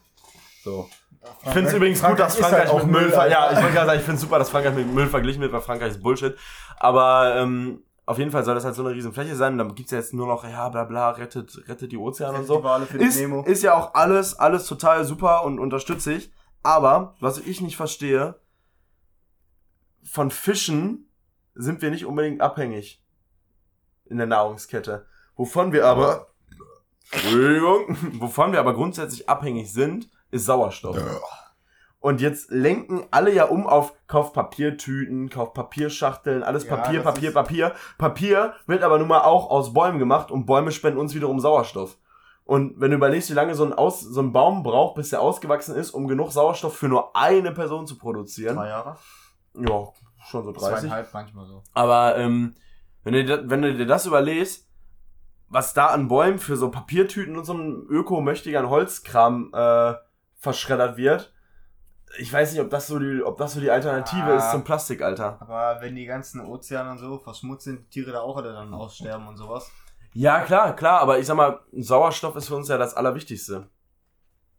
[0.62, 0.88] So.
[1.44, 3.32] Ich finde es übrigens gut, dass Frankreich, halt mit Müll, ver- Alter.
[3.32, 5.52] ja, ich wollte gerade sagen, ich finde es super, dass Frankreich mit Müll verglichen wird,
[5.52, 6.37] weil Frankreich ist Bullshit.
[6.78, 9.52] Aber ähm, auf jeden Fall soll das halt so eine riesen Fläche sein.
[9.52, 12.46] Und dann gibt's ja jetzt nur noch, ja, bla bla, rettet, rettet die Ozeane und
[12.46, 12.64] so.
[12.98, 13.42] Ist, Nemo.
[13.44, 16.32] ist ja auch alles, alles total super und unterstütze ich.
[16.62, 18.37] Aber, was ich nicht verstehe,
[20.04, 21.10] von Fischen
[21.54, 23.02] sind wir nicht unbedingt abhängig
[24.06, 25.06] in der Nahrungskette.
[25.37, 26.28] Wovon wir aber,
[27.10, 30.97] Entschuldigung, wovon wir aber grundsätzlich abhängig sind, ist Sauerstoff.
[32.00, 37.32] Und jetzt lenken alle ja um auf Kauf Papiertüten, Kauf Papierschachteln, alles Ja, Papier, Papier,
[37.32, 37.75] Papier.
[37.99, 41.99] Papier wird aber nun mal auch aus Bäumen gemacht und Bäume spenden uns wiederum Sauerstoff.
[42.44, 45.20] Und wenn du überlegst, wie lange so ein, aus, so ein Baum braucht, bis er
[45.20, 48.97] ausgewachsen ist, um genug Sauerstoff für nur eine Person zu produzieren, Zwei Jahre?
[49.54, 49.88] ja,
[50.30, 50.68] schon so 30.
[50.68, 51.62] Zweieinhalb manchmal so.
[51.75, 52.54] Aber ähm,
[53.02, 54.66] wenn, du dir, wenn du dir das überlegst,
[55.49, 59.94] was da an Bäumen für so Papiertüten und so ein öko-möchtigern Holzkram äh,
[60.38, 61.33] verschreddert wird,
[62.18, 64.37] ich weiß nicht, ob das so die, ob das so die Alternative Ah.
[64.37, 65.37] ist zum Plastik, Alter.
[65.40, 68.73] Aber wenn die ganzen Ozeane und so verschmutzt sind, die Tiere da auch alle dann
[68.73, 69.71] aussterben und sowas.
[70.14, 73.68] Ja, klar, klar, aber ich sag mal, Sauerstoff ist für uns ja das Allerwichtigste.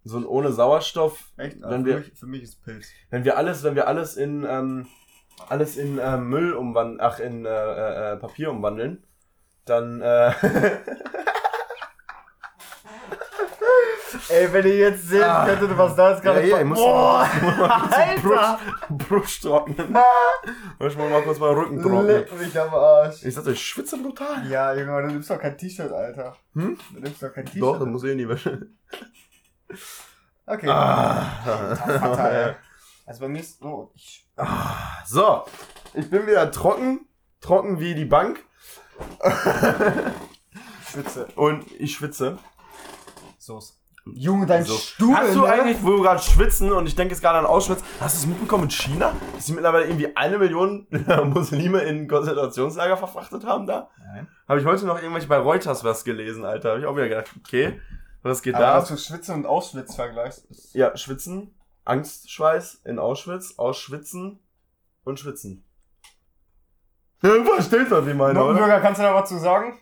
[0.04, 1.58] So ein ohne Sauerstoff, Echt?
[1.62, 2.88] Wenn für, wir- mich, für mich ist Pilz.
[3.10, 4.88] wenn wir alles, wenn wir alles in ähm,
[5.50, 9.04] alles in äh, Müll umwandeln, ach in äh, äh, äh, Papier umwandeln,
[9.66, 10.32] dann äh,
[14.30, 15.46] Ey, wenn ihr jetzt sehen Ah.
[15.46, 17.28] könntet, was da jetzt gerade Ja, ja, ich muss Boah,
[17.92, 18.60] Alter!
[18.90, 19.98] Brust trocknen.
[20.80, 22.08] Ich muss mal kurz meinen Rücken trocknen.
[22.08, 23.24] Leck mich am Arsch.
[23.24, 24.46] Ich sag dir, ich schwitze brutal.
[24.48, 26.36] Ja, Junge, du nimmst doch kein T-Shirt, Alter.
[26.54, 26.78] Hm?
[26.94, 27.62] Du nimmst doch kein T-Shirt.
[27.64, 28.68] Doch, dann muss ich in die Wäsche.
[30.46, 30.68] Okay.
[30.68, 32.28] Ah.
[32.30, 32.56] Ey.
[33.06, 34.28] Also bei mir ist so, ich
[35.06, 35.44] So,
[35.94, 37.08] ich bin wieder trocken.
[37.42, 38.44] Trocken wie die Bank.
[40.92, 41.28] schwitze.
[41.36, 42.38] Und ich schwitze.
[43.38, 43.74] Soße.
[44.16, 44.74] Junge, dein So.
[44.75, 45.48] Stuhl, Hast du ne?
[45.48, 48.25] eigentlich, wo wir gerade schwitzen und ich denke jetzt gerade an Auschwitz, hast du es
[48.28, 49.13] mitbekommen in China?
[49.36, 50.88] Dass sie mittlerweile irgendwie eine Million
[51.25, 53.89] Muslime in Konzentrationslager verfrachtet haben da?
[54.13, 54.28] Nein.
[54.48, 56.70] Habe ich heute noch irgendwelche bei Reuters was gelesen, Alter.
[56.72, 57.80] Habe ich auch wieder gedacht, okay,
[58.22, 58.74] was geht Aber da?
[58.80, 60.48] dass du Schwitzen und Auschwitz vergleichst.
[60.74, 64.39] Ja, schwitzen, Angstschweiß in Auschwitz, ausschwitzen
[65.04, 65.63] und schwitzen.
[67.22, 68.54] Ja, du verstehst, was ich meine, oder?
[68.58, 69.78] Bürger, kannst du da was zu sagen?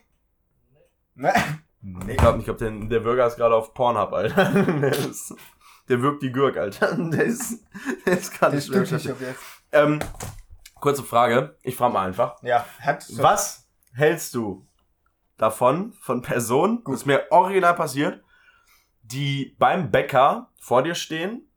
[1.80, 2.12] Ne?
[2.12, 4.44] Ich glaube, ich glaub, der, der Bürger ist gerade auf Pornhub, Alter.
[4.80, 5.34] Der, ist,
[5.88, 6.94] der wirkt die Gürk, Alter.
[6.96, 7.64] Der ist,
[8.04, 9.42] der ist gerade nicht nicht ab jetzt.
[9.72, 10.00] Ähm,
[10.80, 11.56] kurze Frage.
[11.62, 12.42] Ich frage mal einfach.
[12.42, 14.66] Ja, hat Was hältst du
[15.36, 18.22] davon, von Personen, das ist mir original passiert,
[19.02, 21.48] die beim Bäcker vor dir stehen,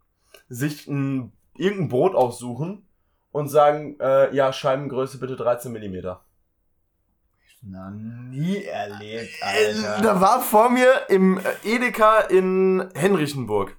[0.47, 2.87] sich ein, irgendein Brot aussuchen
[3.31, 6.23] und sagen, äh, ja, Scheibengröße bitte 13 Millimeter.
[7.63, 10.01] Na, nie erlebt, Äh, Alter.
[10.01, 11.41] Da war vor mir im äh,
[11.75, 13.75] Edeka in Henrichenburg.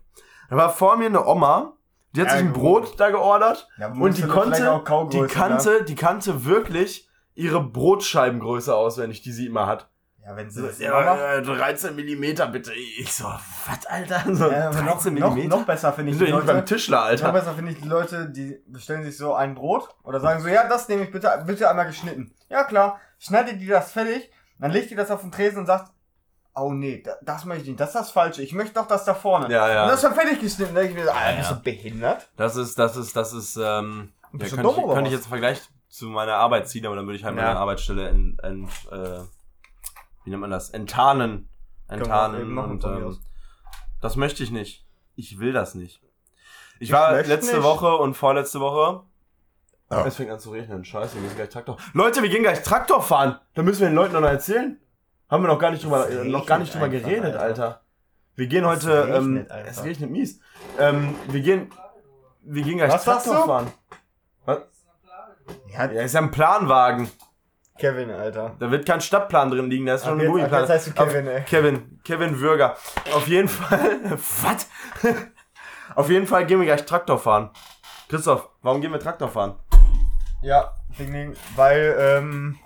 [0.50, 1.72] Da war vor mir eine Oma,
[2.14, 2.62] die hat Ja, sich ein gut.
[2.62, 8.74] Brot da geordert Ja, und die konnte, die Kaugröße, kannte, die kannte wirklich ihre Brotscheibengröße
[8.74, 9.88] auswendig, die sie immer hat.
[10.18, 10.26] Ne?
[10.28, 11.18] Ja, wenn sie das immer macht.
[11.18, 12.72] ja, äh, 13 Millimeter bitte.
[12.74, 14.22] Ich so, was, Alter?
[14.32, 15.56] So, Ja, aber noch, 13 noch, Millimeter?
[15.58, 16.64] noch besser finde ich die nicht beim Leute.
[16.66, 17.32] Tischler, Noch Alter.
[17.32, 20.68] besser finde ich die Leute, die bestellen sich so ein Brot oder sagen so, ja,
[20.68, 22.32] das nehme ich bitte, bitte einmal geschnitten.
[22.48, 23.00] Ja, klar.
[23.22, 25.92] Schneidet die das fertig, dann legt die das auf den Tresen und sagt,
[26.54, 28.42] oh nee, da- das möchte ich nicht, das ist das Falsche.
[28.42, 29.48] Ich möchte doch das da vorne.
[29.52, 29.82] Ja, ja.
[29.84, 30.74] Und das ist schon fertig geschnitten.
[30.74, 32.28] Denk ich mir so, Alter, bist du behindert?
[32.36, 35.60] Das ist, das ist, das ist, ähm, ja, könnte, dumm ich, könnte ich jetzt Vergleich
[35.88, 37.42] zu meiner Arbeit ziehen, aber dann würde ich halt Ja.
[37.44, 39.20] meine Arbeitsstelle in, in äh,
[40.24, 40.70] wie nennt man das?
[40.70, 41.48] Enttarnen.
[41.88, 42.58] Wir Enttarnen.
[42.58, 43.18] und, ähm,
[44.00, 44.84] das möchte ich nicht.
[45.14, 46.02] Ich will das nicht.
[46.80, 47.62] Ich Ich war letzte nicht.
[47.64, 49.04] Woche und vorletzte Woche.
[49.92, 50.06] Ja.
[50.06, 50.84] Es fängt an zu regnen.
[50.84, 51.76] Scheiße, wir müssen gleich Traktor.
[51.92, 53.38] Leute, wir gehen gleich Traktor fahren.
[53.54, 54.80] Da müssen wir den Leuten noch erzählen.
[55.28, 57.42] Haben wir noch gar nicht drüber, Es äh, noch gar nicht drüber regnet geredet, einfach,
[57.42, 57.80] Alter.
[58.34, 59.70] Wir gehen Es heute, ähm, regnet einfach.
[59.70, 60.40] es regnet mies.
[60.78, 61.70] Ähm, wir gehen,
[62.42, 63.46] wir gehen gleich Was sagst Traktor du?
[63.48, 63.72] fahren.
[65.74, 67.10] Ja, Ja, ist ja ein Planwagen.
[67.78, 68.54] Kevin, Alter.
[68.58, 70.60] Da wird kein Stadtplan drin liegen, da ist schon Ab ein jetzt, ab Movie-Plan.
[70.60, 71.42] jetzt heißt du Kevin, ey.
[71.44, 72.76] Kevin, Kevin Würger.
[73.14, 74.00] Auf jeden Fall,
[74.42, 74.68] was?
[75.94, 77.50] Auf jeden Fall gehen wir gleich Traktor fahren.
[78.08, 79.56] Christoph, warum gehen wir Traktor fahren?
[80.42, 82.58] Ja, ding, ding, weil ähm,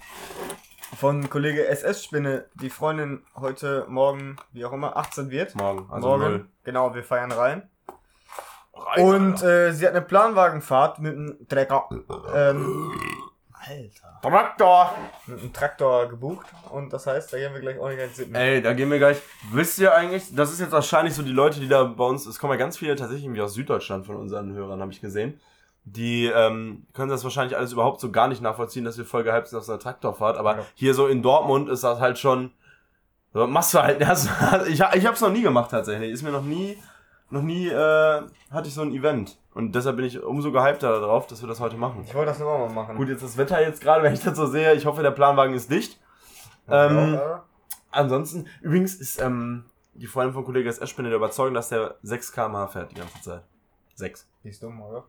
[0.97, 5.55] von Kollege SS-Spinne die Freundin heute Morgen, wie auch immer, 18 wird.
[5.55, 6.23] Morgen, also Morgen.
[6.23, 6.47] null.
[6.65, 7.69] Genau, wir feiern rein.
[8.75, 11.89] Rein, Und äh, sie hat eine Planwagenfahrt mit einem Trecker.
[12.35, 12.93] Ähm,
[13.53, 14.21] Alter.
[14.23, 14.95] Traktor!
[15.27, 18.35] Mit einem Traktor gebucht und das heißt, da gehen wir gleich auch nicht ins Sitten.
[18.35, 19.21] Ey, da gehen wir gleich.
[19.53, 22.39] Wisst ihr eigentlich, das ist jetzt wahrscheinlich so die Leute, die da bei uns, es
[22.39, 25.39] kommen ja ganz viele tatsächlich irgendwie aus Süddeutschland von unseren Hörern, habe ich gesehen.
[25.88, 29.46] Die ähm, können das wahrscheinlich alles überhaupt so gar nicht nachvollziehen, dass wir voll gehypt
[29.46, 30.37] sind auf so einer Traktorfahrt.
[30.37, 30.66] Aber Ja.
[30.75, 32.51] hier so in Dortmund ist das halt schon.
[33.33, 34.01] So, machst du halt.
[34.07, 34.29] Das,
[34.66, 36.11] ich ich hab's noch nie gemacht tatsächlich.
[36.11, 36.77] Ist mir noch nie,
[37.31, 39.38] noch nie äh, hatte ich so ein Event.
[39.55, 42.03] Und deshalb bin ich umso gehypter darauf, dass wir das heute machen.
[42.05, 42.96] Ich wollte das nur mal machen.
[42.96, 45.55] Gut, jetzt das Wetter jetzt gerade, wenn ich das so sehe, ich hoffe, der Planwagen
[45.55, 46.01] ist dicht.
[46.68, 47.44] Ähm, Ja,
[47.92, 50.92] Ansonsten, übrigens ist ähm, die Freundin von Kollege S.
[50.94, 53.42] bin der Überzeugung, dass der 6 km/h fährt die ganze Zeit.
[53.94, 54.27] 6.
[54.44, 55.05] die ist dumm, oder?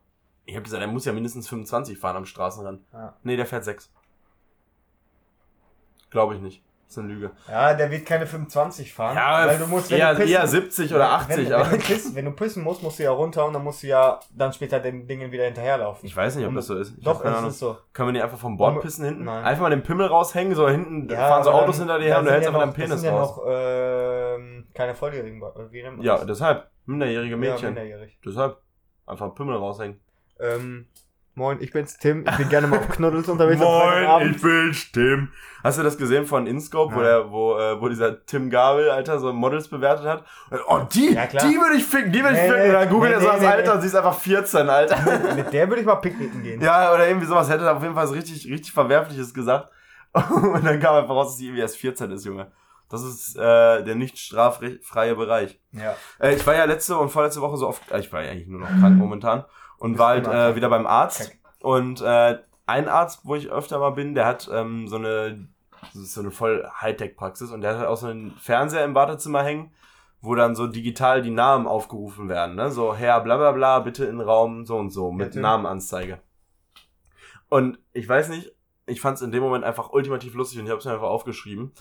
[0.50, 2.82] Ich habe gesagt, er muss ja mindestens 25 fahren am Straßenrand.
[2.94, 3.14] Ja.
[3.24, 3.92] Nee, der fährt 6.
[6.10, 6.64] Glaube ich nicht.
[6.86, 7.32] Das ist eine Lüge.
[7.50, 9.14] Ja, der wird keine 25 fahren.
[9.18, 11.80] Ja, weil du musst, wenn eher, du pissen, eher 70 oder 80, wenn, aber wenn,
[11.80, 14.22] du pissen, wenn du pissen musst, musst du ja runter und dann musst du ja
[14.34, 16.08] dann später den Dingen wieder hinterherlaufen.
[16.08, 16.98] ich weiß nicht, ob das so ist.
[16.98, 17.76] Ich Doch, es ist so.
[17.92, 19.26] Können wir die einfach vom Bord pissen hinten?
[19.26, 19.44] Nein.
[19.44, 22.20] Einfach mal den Pimmel raushängen, so hinten Ja, fahren so Autos dann- hinter dir her
[22.20, 23.36] und du hältst ja einfach noch, deinen Penis das sind ja raus.
[23.36, 26.26] noch ähm, keine volljährigen, wie nennt man Ja, das?
[26.26, 26.70] deshalb.
[26.86, 27.66] Minderjährige Ja, Mädchen.
[27.74, 28.18] minderjährig.
[28.26, 28.62] deshalb.
[29.06, 30.00] Einfach Pimmel raushängen.
[30.40, 30.88] Ähm,
[31.36, 32.26] moin, ich bin's Tim.
[32.30, 33.62] Ich bin gerne mal auf Knuddels unterwegs.
[33.62, 34.42] am Freitagabend.
[34.42, 35.32] bin's Tim.
[35.64, 39.20] Hast du das gesehen von InScope, wo, der, wo, äh, wo dieser Tim Gabel, Alter,
[39.20, 40.24] so Models bewertet hat?
[40.68, 42.62] Oh, die, Ja, die würde ich ficken, die würde ich Nee, ficken.
[42.64, 44.70] nee, und dann googelt nee, er so nee, das Alter und sie ist einfach 14,
[44.70, 45.36] Alter.
[45.36, 46.62] Mit der würde ich mal picknicken gehen.
[46.62, 49.72] ja, oder irgendwie sowas hätte er auf jeden Fall so richtig, richtig Verwerfliches gesagt.
[50.14, 52.52] Und dann kam einfach raus, dass sie irgendwie erst 14 ist, Junge.
[52.90, 55.60] Das ist äh, der nicht straffreie Bereich.
[55.74, 55.96] Ja.
[56.20, 58.48] Äh, ich war ja letzte und vorletzte Woche so oft, äh, ich war ja eigentlich
[58.48, 59.44] nur noch krank momentan
[59.80, 61.20] und war halt äh, wieder beim Arzt.
[61.32, 61.40] Krank.
[61.62, 65.48] Und äh, ein Arzt, wo ich öfter mal bin, der hat ähm, so eine
[65.94, 69.72] so eine voll Hightech-Praxis und der hat halt auch so einen Fernseher im Wartezimmer hängen,
[70.22, 72.72] wo dann so digital die Namen aufgerufen werden, ne?
[72.72, 75.44] So Herr bla bla bla, bitte in Raum so und so mit Tim.
[75.44, 76.20] Namenanzeige.
[77.50, 78.52] Und ich weiß nicht,
[78.86, 81.08] ich fand es in dem Moment einfach ultimativ lustig und ich habe es mir einfach
[81.08, 81.72] aufgeschrieben.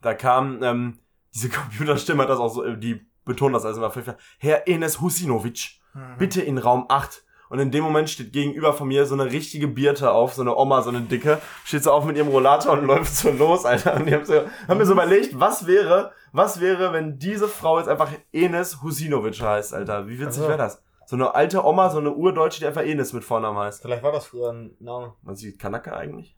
[0.00, 0.98] Da kam ähm,
[1.34, 4.16] diese Computerstimme hat das auch so, äh, die betont das also immer.
[4.38, 6.16] Herr Enes Husinovic, Mhm.
[6.18, 7.22] bitte in Raum 8.
[7.52, 10.56] Und in dem Moment steht gegenüber von mir so eine richtige Birte auf, so eine
[10.56, 13.96] Oma, so eine dicke, steht so auf mit ihrem Rollator und läuft so los, Alter.
[13.96, 17.78] Und die haben, so, haben mir so überlegt, was wäre, was wäre, wenn diese Frau
[17.78, 20.08] jetzt einfach Enes Husinovic heißt, Alter.
[20.08, 20.48] Wie witzig Ach so.
[20.48, 20.82] wäre das?
[21.04, 23.82] So eine alte Oma, so eine Urdeutsche, die einfach Enes mit Vornamen heißt.
[23.82, 25.12] Vielleicht war das früher ein Name.
[25.20, 26.34] Man sieht Kanake eigentlich?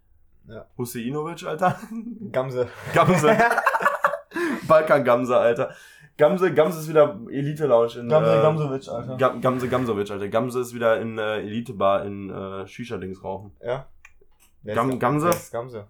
[0.48, 0.66] Ja.
[0.76, 1.78] Huseinovic, Alter.
[2.32, 2.66] Gamse.
[2.92, 3.38] Gamse.
[4.66, 5.76] Balkan Gamse, Alter.
[6.16, 9.16] Gamse, Gamse ist wieder Elite Lounge in Gamse äh, Gamsovic, Alter.
[9.16, 10.28] Gam- Gamse Gamsovic, Alter.
[10.28, 13.52] Gamse ist wieder in äh, Elite Bar in äh, Shisha Dings rauchen.
[13.64, 13.86] ja.
[14.62, 15.26] Wer Gam- ist- Gamse?
[15.26, 15.88] wer ist Gamse.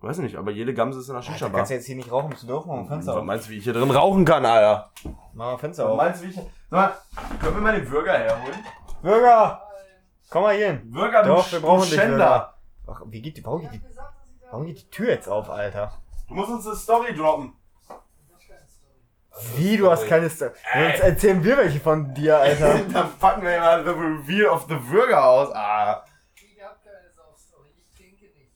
[0.00, 1.56] Weiß nicht, aber jede Gamse ist in einer Da Shisha Bar.
[1.56, 2.64] kannst du jetzt hier nicht rauchen, bist du doof?
[2.66, 3.24] Mach mal Fenster auf.
[3.24, 4.90] meinst du, wie ich hier drin rauchen kann, Alter?
[5.32, 5.96] Mach mal Fenster auf.
[5.96, 6.36] meinst du, wie ich.
[6.36, 6.92] Sag mal,
[7.40, 8.58] können wir mal den Bürger herholen?
[9.02, 9.62] Bürger!
[10.30, 10.90] Komm mal hier hin.
[10.90, 12.54] Bürger, du, Doch, wir brauchen du dich, Schänder.
[12.86, 13.80] Ach, wie geht die, warum geht die,
[14.50, 15.92] warum geht die Tür jetzt auf, Alter?
[16.28, 17.54] Du musst uns eine Story droppen.
[19.56, 20.52] Wie, du hast keine Story.
[20.74, 22.80] Jetzt erzählen wir welche von dir, Alter.
[22.92, 25.54] Dann packen wir mal The Reveal of the Bürger aus.
[25.54, 26.04] Ah.
[26.34, 28.52] Ich hab keine Saufstory, ich trinke nicht.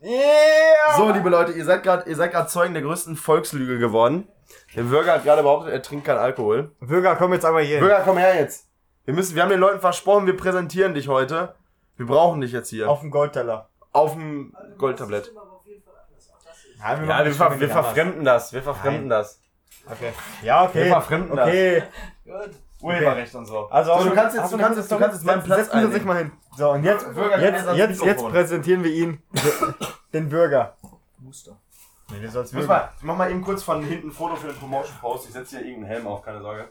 [0.00, 0.96] Yeah!
[0.96, 4.28] So, liebe Leute, ihr seid gerade, ihr seid gerade Zeugen der größten Volkslüge geworden.
[4.76, 6.72] Der Bürger hat gerade behauptet, er trinkt keinen Alkohol.
[6.80, 7.80] Bürger, komm jetzt einmal hier.
[7.80, 8.68] Bürger, komm her jetzt.
[9.04, 11.54] Wir müssen, wir haben den Leuten versprochen, wir präsentieren dich heute.
[11.96, 12.88] Wir brauchen dich jetzt hier.
[12.88, 13.68] Auf, dem Goldteller.
[13.94, 15.24] dem Goldtablett.
[15.24, 16.30] Das ist aber auf jeden Fall anders.
[16.30, 16.76] Auch das hier.
[16.76, 18.52] Ja, wir, Ja, wir, ver wir verfremden das.
[18.52, 19.40] Wir verfremden das.
[19.86, 20.12] Okay.
[20.42, 20.84] Ja, okay.
[20.84, 21.48] Wir verfremden das.
[21.48, 21.82] okay.
[22.24, 22.50] Gut.
[22.82, 23.66] Urheberrecht und so.
[23.68, 25.86] Also, so, du schon- kannst jetzt, du kannst jetzt, du kannst jetzt meinen Platz Setzen
[25.86, 26.32] Sie sich mal hin.
[26.56, 27.06] So, und jetzt,
[27.40, 29.22] jetzt, jetzt jetzt, präsentieren wir ihn,
[30.12, 30.76] den Bürger.
[31.18, 31.56] Muster.
[32.10, 34.56] Nee, wir sollen mal, ich mach mal eben kurz von hinten ein Foto für den
[34.56, 35.28] Promotion Post.
[35.28, 36.68] Ich setze hier irgendeinen Helm auf, keine Sorge.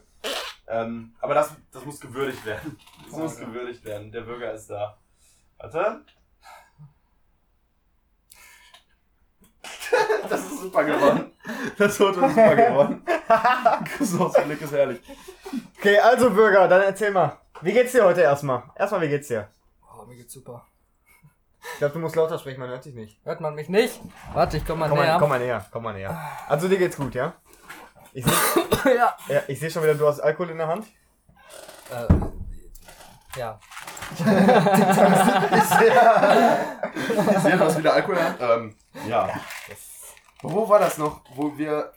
[0.68, 2.78] Ähm, aber das, das muss gewürdigt werden.
[3.10, 4.12] Das muss gewürdigt werden.
[4.12, 4.98] Der Bürger ist da.
[5.58, 6.02] Warte.
[10.30, 11.32] Das ist super geworden.
[11.78, 13.04] Das Foto ist super geworden.
[14.00, 15.02] so, das Blick ist herrlich.
[15.78, 17.38] Okay, also Bürger, dann erzähl mal.
[17.62, 18.64] Wie geht's dir heute erstmal?
[18.76, 19.48] Erstmal, wie geht's dir?
[19.96, 20.66] Oh, mir geht's super.
[21.74, 23.20] Ich glaube, du musst lauter sprechen, man hört dich nicht.
[23.24, 24.00] Hört man mich nicht?
[24.34, 25.14] Warte, ich komm mal Komm näher.
[25.14, 26.18] mal, komm mal näher, komm mal näher.
[26.48, 27.34] Also dir geht's gut, ja?
[28.14, 28.34] Ich sehe
[28.96, 29.16] ja.
[29.28, 30.88] ja, ich seh schon wieder, du hast Alkohol in der Hand.
[31.90, 33.60] Äh, ja.
[34.12, 35.70] Ich
[37.40, 38.38] sehe, du hast wieder Alkohol Hand.
[38.40, 38.76] Ähm,
[39.08, 39.30] ja.
[40.42, 41.92] Wo war das noch, wo wir.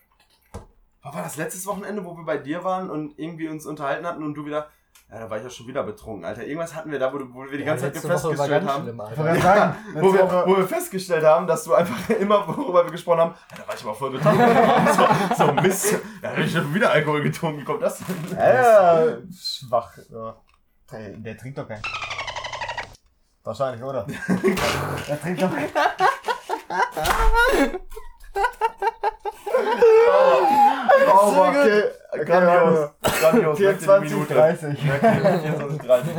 [1.03, 4.23] Wo war das letztes Wochenende, wo wir bei dir waren und irgendwie uns unterhalten hatten
[4.23, 4.69] und du wieder.
[5.11, 6.45] Ja, da war ich ja schon wieder betrunken, Alter.
[6.45, 8.83] Irgendwas hatten wir da, wo, wo wir die ganze Zeit festgestellt haben.
[8.83, 13.21] schlimm, sagen, Wo wir, wo wir festgestellt haben, dass du einfach immer, worüber wir gesprochen
[13.21, 14.45] haben, ja, da war ich aber voll betrunken.
[14.97, 15.93] so, so Mist.
[15.93, 17.61] Ja, da hab ich schon wieder Alkohol getrunken.
[17.61, 18.37] Wie kommt das denn?
[18.37, 19.97] Ja, schwach.
[20.11, 20.35] So.
[20.93, 21.83] Der, der trinkt doch keinen.
[23.43, 24.07] Wahrscheinlich, oder?
[25.09, 25.51] er trinkt doch.
[31.09, 31.57] Oh, Sehr gut.
[31.57, 31.83] okay.
[31.83, 32.91] Okay, Grandios.
[33.21, 33.59] Grandios.
[33.59, 34.79] 24, 30.
[34.79, 36.13] 24, 30.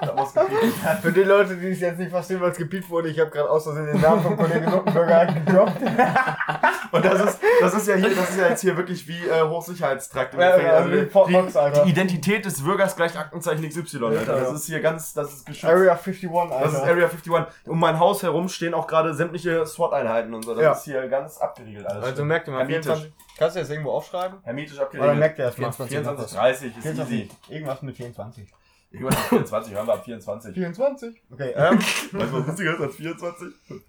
[0.00, 0.74] Da muss gepiept.
[1.02, 3.50] Für die Leute, die es jetzt nicht verstehen, weil es gepiept wurde, ich habe gerade
[3.50, 5.76] aus Versehen den Namen vom Kollegen Nuttenberger gedroppt.
[6.92, 9.42] Und das ist, das ist ja hier, das ist ja jetzt hier wirklich wie äh,
[9.42, 10.74] Hochsicherheitstrakt im Ja, Gefängnis.
[10.74, 11.84] also wie Fort Knox, Alter.
[11.84, 14.40] die Identität des Bürgers gleich Aktenzeichen XY, Alter.
[14.40, 15.64] Das ist hier ganz, das ist geschützt.
[15.72, 16.60] Area 51, Alter.
[16.64, 17.32] Das ist Area 51.
[17.66, 20.54] Um mein Haus herum stehen auch gerade sämtliche SWAT-Einheiten und so.
[20.54, 20.72] Das Ja.
[20.72, 22.04] ist hier ganz abgeriegelt alles.
[22.04, 22.86] also merkt ihr mal, Hermetisch.
[22.86, 23.12] 24.
[23.40, 24.40] Kannst du das irgendwo aufschreiben?
[24.42, 25.18] Hermetisch Oder abgeriegelt.
[25.18, 25.72] merkt ihr erstmal?
[25.72, 25.96] 24.
[25.96, 27.20] 24, 30 ist 24.
[27.20, 27.30] easy.
[27.48, 28.52] Irgendwas mit 24.
[28.90, 30.54] Irgendwann ab 24, hören wir ab 24.
[30.54, 31.22] 24?
[31.30, 31.78] Okay, ähm.
[31.78, 33.48] Weißt du, was lustiger ist als 24?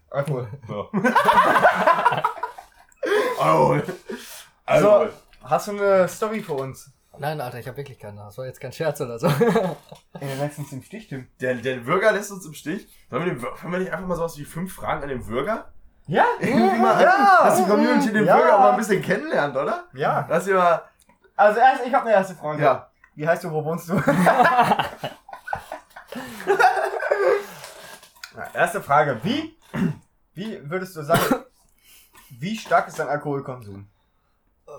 [0.09, 0.47] Alkohol.
[0.69, 0.89] So.
[3.41, 3.83] Alkohol.
[4.67, 5.13] Alkohol.
[5.43, 6.89] Hast du eine Story für uns?
[7.19, 8.21] Nein, Alter, ich habe wirklich keine.
[8.21, 9.27] Das war jetzt kein Scherz oder so.
[9.27, 11.27] Ey, letztens im Stich, Tim.
[11.41, 12.87] Der, der Bürger lässt uns im Stich.
[13.09, 15.73] Sollen wir, den, wollen wir nicht einfach mal sowas wie fünf Fragen an den Bürger?
[16.11, 16.25] Ja?
[16.39, 17.39] Irgendwie mal, Ja.
[17.45, 18.35] dass die Community den Ja.
[18.35, 19.85] Bürger auch mal ein bisschen kennenlernt, oder?
[19.93, 20.23] Ja.
[20.23, 20.81] Dass ihr mal,
[21.37, 22.61] Also erst, ich habe eine erste Frage.
[22.61, 22.87] ja.
[23.15, 23.95] Wie heißt du, wo wohnst du?
[28.35, 29.19] Ja, erste Frage.
[29.23, 29.57] Wie,
[30.33, 31.43] wie würdest du sagen,
[32.29, 33.87] wie stark ist dein Alkoholkonsum?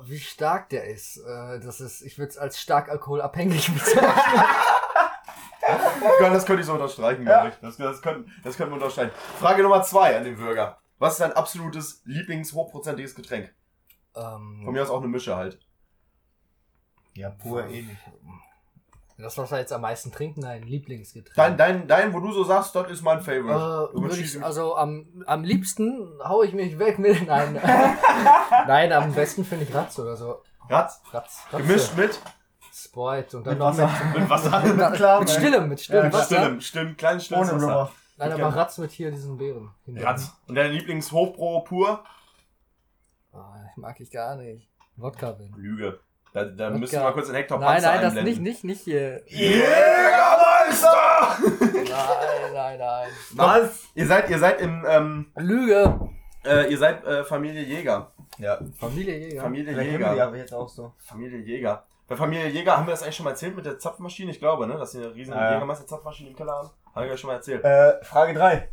[0.05, 4.13] Wie stark der ist, äh, das ist, ich würde es als stark alkoholabhängig bezeichnen.
[6.21, 7.41] Ja, das könnte ich so unterstreichen, Ja.
[7.43, 7.61] glaube ich.
[7.61, 9.13] Das, das, können, das können wir unterstreichen.
[9.39, 10.79] Frage Nummer zwei an den Bürger.
[11.03, 13.53] Was ist dein absolutes Lieblings-hochprozentiges Getränk?
[14.15, 15.59] ähm, Von mir aus auch eine Mische halt.
[17.15, 17.97] Ja, pur eh nicht.
[19.19, 21.35] das, was wir jetzt am meisten trinken, nein, Lieblingsgetränk.
[21.35, 23.91] Dein, dein, dein, wo du so sagst, das ist mein Favorite.
[23.97, 27.27] Äh, würd ich, also am, am liebsten hau ich mich weg mit.
[27.27, 27.55] Nein,
[28.69, 30.41] nein am besten finde ich Ratz oder so.
[30.69, 31.67] Ratz, Ratz, Ratze.
[31.67, 32.21] gemischt mit,
[32.73, 33.91] Sprite und dann Mit noch Wasser.
[34.13, 34.61] mit, mit Wasser.
[34.65, 35.31] mit, Klar, mit?
[35.31, 36.05] Stillem, mit Stillem.
[36.05, 36.37] Ja, Wasser.
[36.37, 37.75] Stillem, stimmt, kleines stilles Ohne Wasser.
[37.75, 37.93] Rubber.
[38.17, 38.43] Nein, Okay.
[38.43, 39.71] aber Ratz mit hier diesen Beeren.
[39.89, 40.33] Ratz.
[40.47, 42.05] Und dein Lieblings-Hochpro pur?
[43.33, 44.69] Ah, mag ich gar nicht.
[44.97, 45.53] Wodka bin.
[45.57, 45.99] Lüge.
[46.35, 48.43] Da, da müssen wir mal kurz den Hector Nein, Panzer nein, das nicht, einblenden.
[48.45, 49.23] nicht, nicht hier.
[49.27, 51.37] Jägermeister!
[51.73, 53.09] Nein, nein, nein.
[53.33, 53.85] Was?
[53.95, 56.09] ihr seid, ihr seid im, ähm, Lüge.
[56.45, 58.13] äh, ihr seid äh, Familie Jäger.
[58.39, 58.59] Ja.
[58.79, 59.43] Familie Jäger.
[59.43, 59.99] Familie Vielleicht Jäger.
[59.99, 60.95] nehmen wir die aber jetzt auch so.
[60.99, 61.85] Familie Jäger.
[62.09, 64.67] Bei Familie Jäger haben wir das eigentlich schon mal erzählt mit der Zapfmaschine, ich glaube,
[64.67, 64.75] ne?
[64.79, 65.53] Dass sie eine riesen Ja, ja.
[65.55, 66.71] Jägermeister-Zapfmaschine im Keller haben.
[66.95, 67.65] Haben wir ja schon mal erzählt.
[67.65, 68.69] Äh, Frage 3.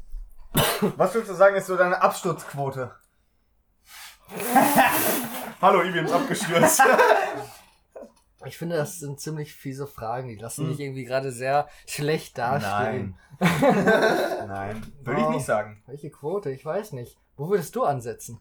[0.98, 2.92] Was würdest du sagen, ist so deine Absturzquote?
[5.62, 6.82] Hallo, Ibi ist abgestürzt.
[8.46, 10.30] Ich finde, das sind ziemlich fiese Fragen.
[10.30, 10.70] Die lassen Hm.
[10.70, 13.18] mich irgendwie gerade sehr schlecht dastehen.
[13.42, 14.82] Nein.
[15.02, 15.84] Würde ich nicht sagen.
[15.88, 16.50] Welche Quote?
[16.50, 17.18] Ich weiß nicht.
[17.36, 18.40] Wo würdest du ansetzen?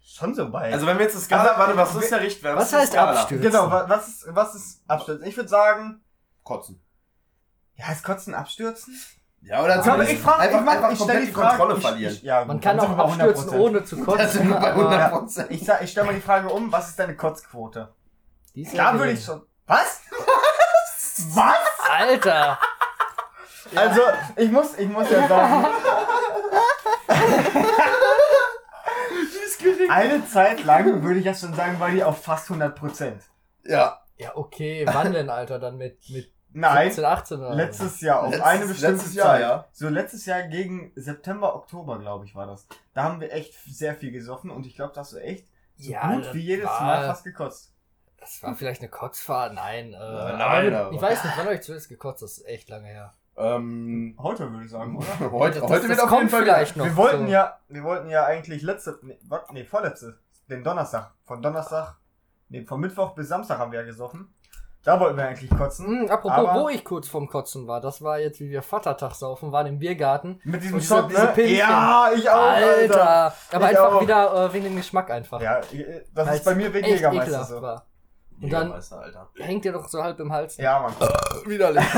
[0.00, 0.72] Schon so bei.
[0.72, 2.56] also wenn wir jetzt das Skala, Also, warte, was ist der Richtwert?
[2.56, 2.96] Was heißt?
[2.96, 3.42] Abstürzen?
[3.50, 5.26] genau, wa- was ist, was ist Abstürzen?
[5.26, 6.02] Ich würde sagen,
[6.42, 6.82] Kotzen.
[7.76, 8.98] Ja, ist Kotzen Abstürzen?
[9.42, 11.32] Ja, oder Aber zumindest ich frage, einfach, ich, mach, einfach ich stelle komplett die die
[11.32, 12.14] Frage, Kontrolle ich, verlieren.
[12.14, 13.58] Ich, ja, Man kann auch abstürzen, 100%.
[13.60, 14.18] ohne zu kotzen.
[14.18, 15.46] Da sind wir bei aber 100%.
[15.50, 17.92] Ich, sag- ich stelle mal die Frage um, was ist deine Kotzquote?
[18.54, 19.42] die ist ja Da würde ich schon.
[19.66, 20.00] Was?
[21.34, 21.56] was?
[21.90, 22.58] Alter!
[23.74, 24.02] Also,
[24.36, 25.66] ich muss, ich muss ja sagen,
[29.90, 33.14] eine Zeit lang würde ich ja schon sagen, war die auf fast 100%.
[33.64, 34.00] Ja.
[34.16, 34.86] Ja, okay.
[34.90, 35.58] Wann denn, Alter?
[35.58, 39.26] Dann mit, mit Nein, 17, 18 oder letztes Jahr, auf Letztes- eine bestimmte letztes Jahr,
[39.26, 39.40] Zeit.
[39.40, 39.64] ja.
[39.72, 42.66] So letztes Jahr gegen September, Oktober, glaube ich, war das.
[42.94, 45.90] Da haben wir echt sehr viel gesoffen und ich glaube, da hast du echt so
[45.92, 47.72] Ja, gut das wie jedes war- Mal fast gekotzt.
[48.20, 49.52] Das war vielleicht eine Kotzfahrt.
[49.54, 49.92] Nein.
[49.92, 52.22] Äh, nein, mit, aber- ich weiß nicht, wann habe ich zuerst gekotzt?
[52.22, 53.12] Das ist echt lange her.
[53.36, 55.32] Ähm, Heute würde ich sagen, oder?
[55.32, 56.84] heute, Das- heute das wird auf jeden Fall vielleicht noch.
[56.84, 57.32] wir wollten so.
[57.32, 59.18] ja, wir wollten ja eigentlich letzte, nee,
[59.52, 61.96] nee, vorletzte, den Donnerstag, von Donnerstag,
[62.48, 64.32] nee, von Mittwoch bis Samstag haben wir ja gesoffen.
[64.84, 65.86] Da wollten wir eigentlich kotzen.
[65.86, 69.50] Hm, apropos, wo ich kurz vorm Kotzen war, das war jetzt, wie wir Vatertag saufen,
[69.50, 70.40] waren im Biergarten.
[70.44, 71.32] Mit diesem diese- Shot, diese ne?
[71.34, 71.56] Pinchen.
[71.56, 72.76] Ja, ich auch, Alter.
[72.78, 73.34] Alter!
[73.52, 74.00] Aber Ich einfach auch.
[74.02, 75.40] wieder äh, wegen dem Geschmack einfach.
[75.40, 77.62] Ja, äh, das Weil's ist bei mir wegen Jägermeister so.
[77.62, 77.86] war.
[78.44, 79.28] Und dann Alter.
[79.38, 80.56] hängt dir doch so halb im Hals.
[80.56, 80.92] Ja, Mann.
[81.46, 81.84] Widerlich.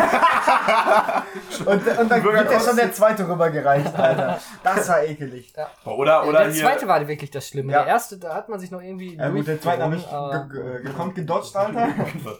[1.66, 4.38] Und, und dann wird ja schon der zweite rübergereicht, Alter.
[4.62, 5.52] Das war ekelig.
[5.84, 6.62] Oder, oder der hier.
[6.64, 7.72] zweite war wirklich das Schlimme.
[7.72, 7.80] Ja.
[7.82, 9.16] Der erste, da hat man sich noch irgendwie.
[9.16, 11.88] Ja gut, der zweite habe ich ge gekonnt gedodged, Alter.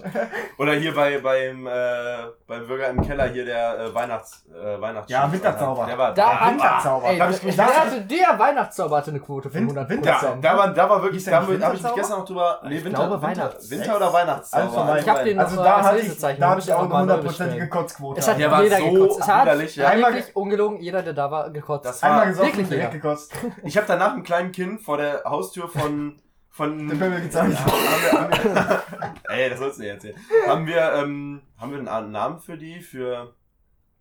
[0.58, 1.70] Oder hier bei, beim, äh,
[2.46, 5.86] beim Bürger im Keller hier der äh, Weihnachts, äh, Weihnachts Ja, Winterzauber.
[5.86, 7.06] Der war Da der, hat- Winterzauber.
[7.08, 10.10] Ey, Da ich der, der, hatte, der Weihnachtszauber hatte eine Quote von Wind- 100 Winter-
[10.10, 12.76] Ja, da war, da war wirklich, der da habe ich mich gestern noch drüber, nee,
[12.78, 14.98] Ich Winter, glaube, Winter, Weihnachts- Winter oder Weihnachtszauber.
[14.98, 17.68] Ich hab den Also noch da als hatte ich, da ich auch eine hundertprozentige.
[17.68, 18.20] Kotzquote.
[18.20, 19.20] Es hat Der war jeder so gekotzt.
[19.20, 19.88] Es hat widerlich, ja.
[19.88, 21.86] Einmal wirklich ungelogen, jeder, der da war, gekotzt.
[21.86, 23.32] Das war- Einmal gesoffen wirklich direkt gekotzt.
[23.64, 27.52] Ich habe danach einem kleinen Kind vor der Haustür von, von, Den Pimmel gezeigt.
[27.54, 28.82] Ja, haben wir, haben wir,
[29.30, 30.16] ey, das sollst du nicht erzählen.
[30.46, 33.32] Haben wir, ähm, haben wir einen Namen für die, für,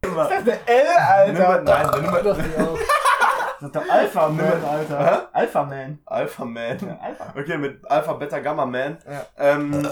[0.04, 2.78] Der L, Nimm mal, nein, nimm mal.
[3.60, 4.68] Das ist doch Alpha Man, Hä?
[4.68, 5.30] Alter.
[5.34, 6.00] Alpha Man.
[6.06, 6.80] Alpha Man.
[6.80, 7.34] Ja, Alpha.
[7.38, 8.98] Okay, mit Alpha, Beta, Gamma Man.
[9.10, 9.26] Ja.
[9.38, 9.88] Ähm,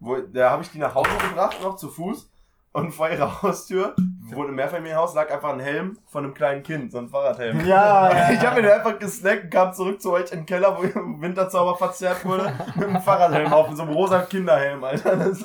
[0.00, 2.30] wo, da habe ich die nach Hause gebracht, noch zu Fuß.
[2.72, 3.94] Und vor ihrer Haustür,
[4.32, 7.64] wo im Mehrfamilienhaus, lag einfach ein Helm von einem kleinen Kind, so ein Fahrradhelm.
[7.64, 8.30] Ja, ja.
[8.32, 11.20] Ich habe den einfach gesnackt und kam zurück zu euch in den Keller, wo im
[11.22, 15.16] Winterzauber verzerrt wurde, mit einem Fahrradhelm auf, mit so einem rosa Kinderhelm, Alter.
[15.16, 15.44] Das,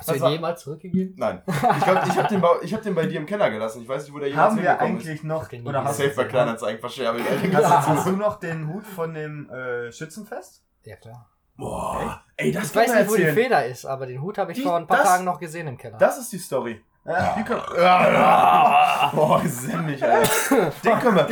[0.00, 1.14] Hast du Das ihn jemals zurückgegeben?
[1.16, 1.42] nein.
[1.46, 3.82] Ich glaube, ich habe den, bei- ich hab den bei dir im Keller gelassen.
[3.82, 6.06] Ich weiß nicht, wo der jemals Haben wir eigentlich noch, Den oder hast, ist.
[6.06, 7.24] Safe bei Kleinanzeigen verscherbelt.
[7.30, 7.86] hast, Ja.
[7.86, 10.64] hast du noch den Hut von dem äh, Schützenfest?
[10.84, 11.28] Ja, klar.
[11.56, 13.26] Boah, ey, das Ich weiß nicht, wo die.
[13.26, 15.66] Feder ist, aber den Hut habe ich Die- vor ein paar das- Tagen noch gesehen
[15.68, 15.98] im Keller.
[15.98, 16.82] Das ist die Story.
[17.04, 17.34] Ja.
[17.36, 19.12] Die können, ja, ja.
[19.14, 20.70] Boah, semmig, Alter.
[20.84, 21.24] Den können wir.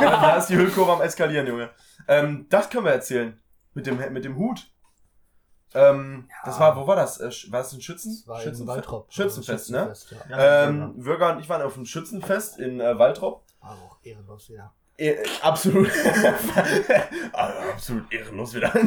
[0.00, 1.70] Da ist die Hüllkurve am Eskalieren, Junge.
[2.08, 3.38] Ähm, das können wir erzählen.
[3.74, 4.66] Mit dem, mit dem Hut.
[5.74, 7.20] Ähm, Das war, wo war das?
[7.20, 8.16] Äh, War das ein Schützen?
[8.20, 8.76] Das war in Schützenfest?
[8.76, 9.12] Waltrop.
[9.12, 9.78] Schützenfest, ne?
[9.94, 10.38] Schützenfest, ja.
[10.38, 13.42] Ja, Ähm, Würger und ich waren auf dem Schützenfest in äh, Waltrop.
[13.60, 14.72] War aber auch ehrenlos wieder.
[14.96, 15.90] Äh, absolut.
[17.32, 18.72] Ah, absolut ehrenlos wieder.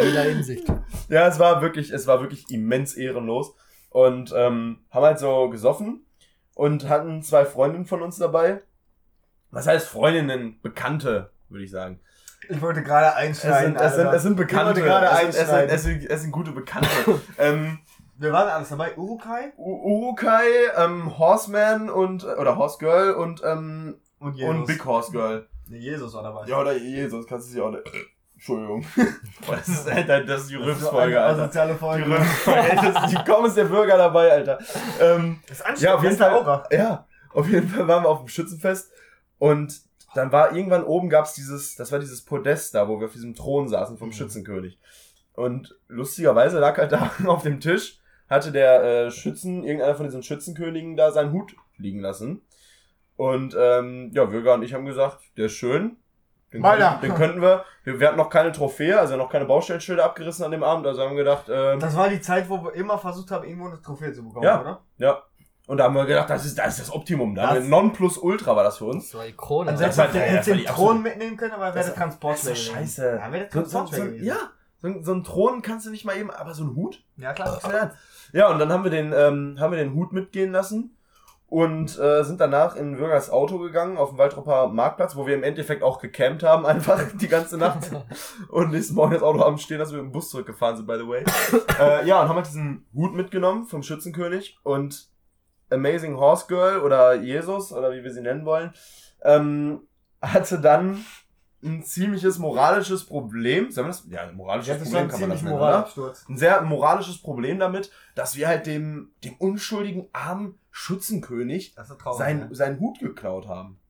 [0.00, 0.66] Jeder Hinsicht.
[1.08, 3.54] Ja, es war wirklich, es war wirklich immens ehrenlos.
[3.90, 6.04] Und ähm, haben halt so gesoffen
[6.54, 8.62] und hatten zwei Freundinnen von uns dabei.
[9.50, 10.60] Was heißt Freundinnen?
[10.62, 12.00] Bekannte, würde ich sagen.
[12.48, 13.76] Ich wollte gerade Es einschneiden.
[13.76, 14.80] sind, es sind, es sind Bekannte.
[14.80, 15.74] Ich wollte gerade es, sind, es, sind, einschneiden.
[15.74, 16.88] es, sind, es sind gute Bekannte.
[17.38, 17.78] ähm,
[18.18, 18.96] Wir waren alles dabei.
[18.96, 20.44] Urukai U- Urukai,
[20.76, 25.46] ähm, Horseman und, oder Horse Girl und, ähm, und und Big Horse Girl.
[25.68, 26.46] Nee, Jesus war dabei.
[26.46, 27.82] Ja, oder Jesus, kannst du sie auch nicht.
[28.34, 28.84] Entschuldigung.
[29.50, 30.64] Das ist, Alter, das ist die eine
[31.22, 31.42] Alter.
[31.42, 32.04] asoziale Die Folge.
[32.10, 34.58] Das ist die ist der Bürger dabei, Alter.
[35.00, 36.62] Ähm, Das ist ja, auf jeden Fall.
[36.70, 38.90] Ja, auf jeden Fall waren wir auf dem Schützenfest
[39.38, 39.80] und
[40.14, 43.34] dann war irgendwann oben gab's dieses, das war dieses Podest da, wo wir auf diesem
[43.34, 44.12] Thron saßen vom Mhm.
[44.12, 44.78] Schützenkönig.
[45.34, 47.98] Und lustigerweise lag halt da auf dem Tisch,
[48.28, 52.42] hatte der äh, Schützen, irgendeiner von diesen Schützenkönigen da seinen Hut liegen lassen.
[53.16, 55.96] Und ähm, ja, Würger und ich haben gesagt, der ist schön.
[56.52, 57.64] Den, könnten, den könnten wir.
[57.82, 57.98] wir.
[57.98, 60.86] Wir hatten noch keine Trophäe, also noch keine Baustellenschilder abgerissen an dem Abend.
[60.86, 63.66] Also haben wir gedacht, ähm, Das war die Zeit, wo wir immer versucht haben, irgendwo
[63.68, 64.60] eine Trophäe zu bekommen, Ja.
[64.60, 64.80] oder?
[64.98, 65.22] ja.
[65.66, 67.34] Und da haben wir gedacht, das ist das, ist das Optimum.
[67.34, 69.06] Da Das- Non plus Ultra war das für uns.
[69.10, 69.72] Das war die Krone.
[69.72, 69.80] War-
[70.14, 71.78] wenn wir ja, den die Thron mitnehmen können, aber wäre
[72.52, 72.72] gewesen.
[72.74, 73.18] scheiße.
[73.22, 74.36] Ja, wäre der So, so, ja,
[74.82, 77.02] so, ein- so ein Thron kannst du nicht mal eben, aber so ein Hut?
[77.16, 77.58] Ja, klar.
[77.72, 77.92] Ja,
[78.32, 80.96] Ja, und dann haben wir den, ähm, haben wir den Hut mitgehen lassen
[81.46, 85.44] und äh, sind danach in Würgers Auto gegangen auf dem Waldropper Marktplatz, wo wir im
[85.44, 87.90] Endeffekt auch gecampt haben, einfach die ganze Nacht.
[88.50, 90.96] und nächsten Morgen das Auto haben stehen, dass wir mit dem Bus zurückgefahren sind, by
[90.98, 91.24] the way.
[91.80, 95.08] äh, ja, und haben halt diesen Hut mitgenommen vom Schützenkönig und
[95.74, 98.72] Amazing Horse Girl oder Jesus oder wie wir sie nennen wollen,
[99.22, 99.86] ähm,
[100.22, 101.04] hatte dann
[101.62, 103.70] ein ziemliches moralisches Problem.
[103.70, 104.06] Sagen wir das?
[104.10, 105.88] Ja, ein moralisches Ja, Problem ein kann man das nennen, oder?
[106.28, 112.18] Ein sehr moralisches Problem damit, dass wir halt dem, dem unschuldigen armen Schützenkönig traurig.
[112.18, 113.80] sein, seinen Hut geklaut haben.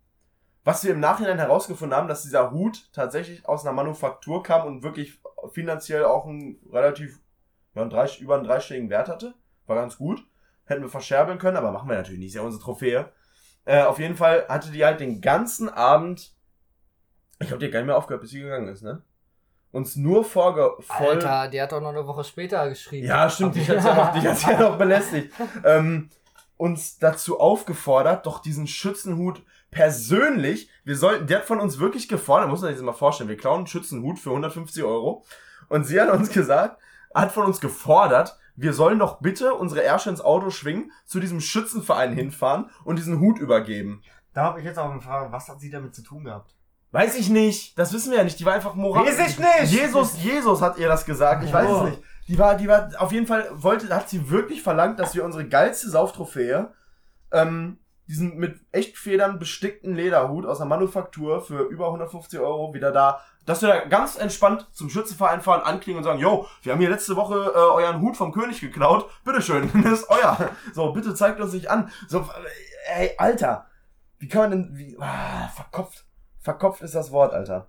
[0.63, 4.83] Was wir im Nachhinein herausgefunden haben, dass dieser Hut tatsächlich aus einer Manufaktur kam und
[4.83, 5.21] wirklich
[5.53, 7.21] finanziell auch einen relativ,
[7.75, 9.35] ja, einen drei, über einen dreistelligen Wert hatte.
[9.67, 10.25] War ganz gut.
[10.67, 12.29] Hätten wir verscherbeln können, aber machen wir natürlich nicht.
[12.29, 13.13] Ist ja unsere Trophäe.
[13.65, 16.33] Äh, auf jeden Fall hatte die halt den ganzen Abend,
[17.39, 19.03] ich glaube, die hat gar nicht mehr aufgehört, bis sie gegangen ist, ne?
[19.73, 23.09] Uns nur vorge voll Alter, die hat doch noch eine Woche später geschrieben.
[23.09, 25.33] ja, stimmt, dich hat's ja noch, dich ja noch belästigt.
[25.65, 26.11] Ähm,
[26.57, 32.49] uns dazu aufgefordert, doch diesen Schützenhut persönlich, wir sollten, der hat von uns wirklich gefordert,
[32.49, 35.25] muss man sich das mal vorstellen, wir klauen einen Schützenhut für 150 Euro
[35.69, 36.81] und sie hat uns gesagt,
[37.13, 41.41] hat von uns gefordert, wir sollen doch bitte unsere Ärsche ins Auto schwingen, zu diesem
[41.41, 44.03] Schützenverein hinfahren und diesen Hut übergeben.
[44.33, 46.55] Da habe ich jetzt auch eine Frage, was hat sie damit zu tun gehabt?
[46.93, 49.05] Weiß ich nicht, das wissen wir ja nicht, die war einfach moral.
[49.05, 49.73] Weiß ich nicht!
[49.73, 51.85] Jesus, Jesus hat ihr das gesagt, ich weiß Oh.
[51.85, 52.03] es nicht.
[52.29, 55.47] Die war, die war, auf jeden Fall wollte, hat sie wirklich verlangt, dass wir unsere
[55.49, 56.73] geilste Sauftrophäe,
[57.33, 63.21] ähm, diesen mit Echtfedern bestickten Lederhut aus der Manufaktur für über 150 Euro wieder da,
[63.47, 66.91] dass wir da ganz entspannt zum Schützenverein fahren, anklingen und sagen, yo, wir haben hier
[66.91, 70.51] letzte Woche äh, euren Hut vom König geklaut, bitteschön, das ist euer.
[70.73, 71.91] So, bitte zeigt uns nicht an.
[72.09, 72.29] So,
[72.97, 73.67] ey, Alter,
[74.19, 76.05] wie kann man denn, wie, ah, verkopft.
[76.41, 77.69] Verkopft ist das Wort, Alter.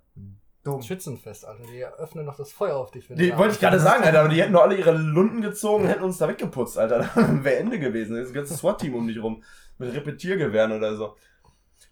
[0.65, 0.81] Dumm.
[0.81, 1.63] Schützenfest, Alter.
[1.71, 3.07] Die öffnen noch das Feuer auf dich.
[3.07, 5.83] wenn Die wollte ich gerade sagen, Alter, aber die hätten doch alle ihre Lunden gezogen
[5.83, 7.07] und hätten uns da weggeputzt, Alter.
[7.43, 8.17] Wäre Ende gewesen.
[8.17, 9.43] Das ganze SWAT-Team um dich rum.
[9.77, 11.15] Mit Repetiergewehren oder so.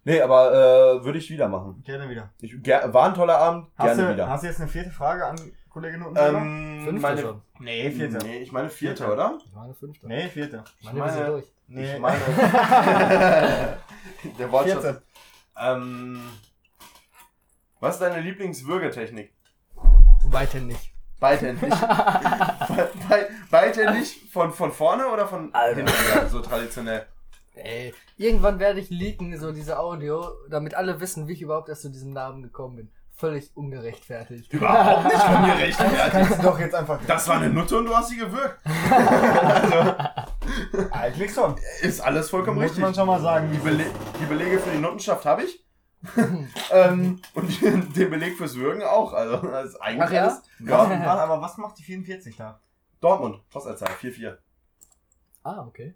[0.05, 0.51] Nee, aber
[0.99, 1.81] äh, würde ich wieder machen.
[1.85, 2.29] Gerne wieder.
[2.41, 4.27] Ich, ger war ein toller Abend, Hast gerne du, wieder.
[4.29, 5.35] hast du jetzt eine vierte Frage an
[5.69, 6.17] Kollege Noten?
[6.17, 7.41] ähm, Fünfte meine, schon.
[7.59, 8.17] nee, vierte.
[8.25, 9.13] Nee, ich meine vierte, Vierte.
[9.13, 9.37] oder?
[9.45, 10.07] Ich meine fünfte.
[10.07, 10.63] Nee, vierte.
[10.83, 11.45] Meine, wir sind meine- durch.
[11.67, 11.93] Nee.
[11.93, 12.19] Ich meine.
[14.39, 14.81] Der Wortschatz.
[14.83, 15.01] Vierte.
[15.57, 16.19] Ähm,
[17.79, 19.33] was ist deine Lieblingswürgetechnik?
[20.25, 20.91] Weiterhin nicht.
[21.19, 21.69] Beidhändig.
[21.69, 25.77] Be- be- beidhändig von, von vorne oder von Alter.
[25.77, 26.29] hinten?
[26.29, 27.05] So traditionell.
[27.55, 31.83] Ey, irgendwann werde ich leaken, so diese Audio, damit alle wissen, wie ich überhaupt erst
[31.83, 32.91] zu diesem Namen gekommen bin.
[33.15, 34.51] Völlig ungerechtfertigt.
[34.51, 35.77] Überhaupt nicht von mir recht.
[35.77, 36.99] Kannst du doch jetzt einfach.
[37.05, 38.59] Das war eine Nutte und du hast sie gewürgt.
[40.91, 41.55] Eigentlich schon.
[41.81, 42.81] Ist alles vollkommen Muss richtig.
[42.81, 43.51] man schon mal sagen.
[43.51, 43.85] Die, Bele
[44.19, 45.63] die Belege für die Nuttenschaft habe ich.
[46.71, 49.13] ähm, und den Beleg fürs Würgen auch.
[49.13, 50.23] Also, das ist eigentlich Ach ja?
[50.23, 50.41] alles.
[50.59, 51.15] Ja.
[51.15, 52.59] aber was macht die 44 da?
[52.99, 54.37] Dortmund, Postleitzahl 4-4.
[55.43, 55.93] Ah, okay.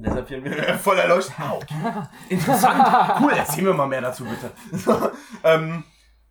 [0.00, 1.34] Deshalb hier voll erleuchtet.
[1.38, 1.74] Okay.
[2.28, 3.20] Interessant.
[3.20, 4.50] Cool, erzähl mir mal mehr dazu, bitte.
[4.72, 5.10] So,
[5.44, 5.84] ähm,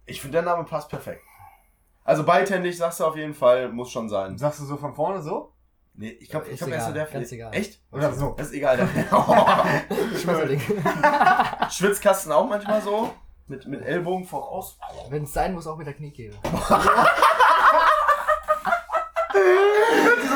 [0.06, 1.22] ich finde, der Name passt perfekt.
[2.04, 4.38] Also beidhändig sagst du auf jeden Fall, muss schon sein.
[4.38, 5.54] Sagst du so von vorne so?
[5.96, 7.54] Nee, ich glaube, ich glaube, er ist so der ganz egal.
[7.54, 7.80] Echt?
[7.92, 8.34] Oder so?
[8.36, 8.78] Das ist egal.
[8.78, 8.88] Der
[10.20, 10.62] Schmetterling.
[11.70, 13.14] Schwitzkasten auch manchmal so.
[13.46, 14.80] Mit, mit Ellbogen voraus.
[15.10, 16.34] Wenn es sein muss, auch mit der Kniekehle.
[16.34, 16.40] So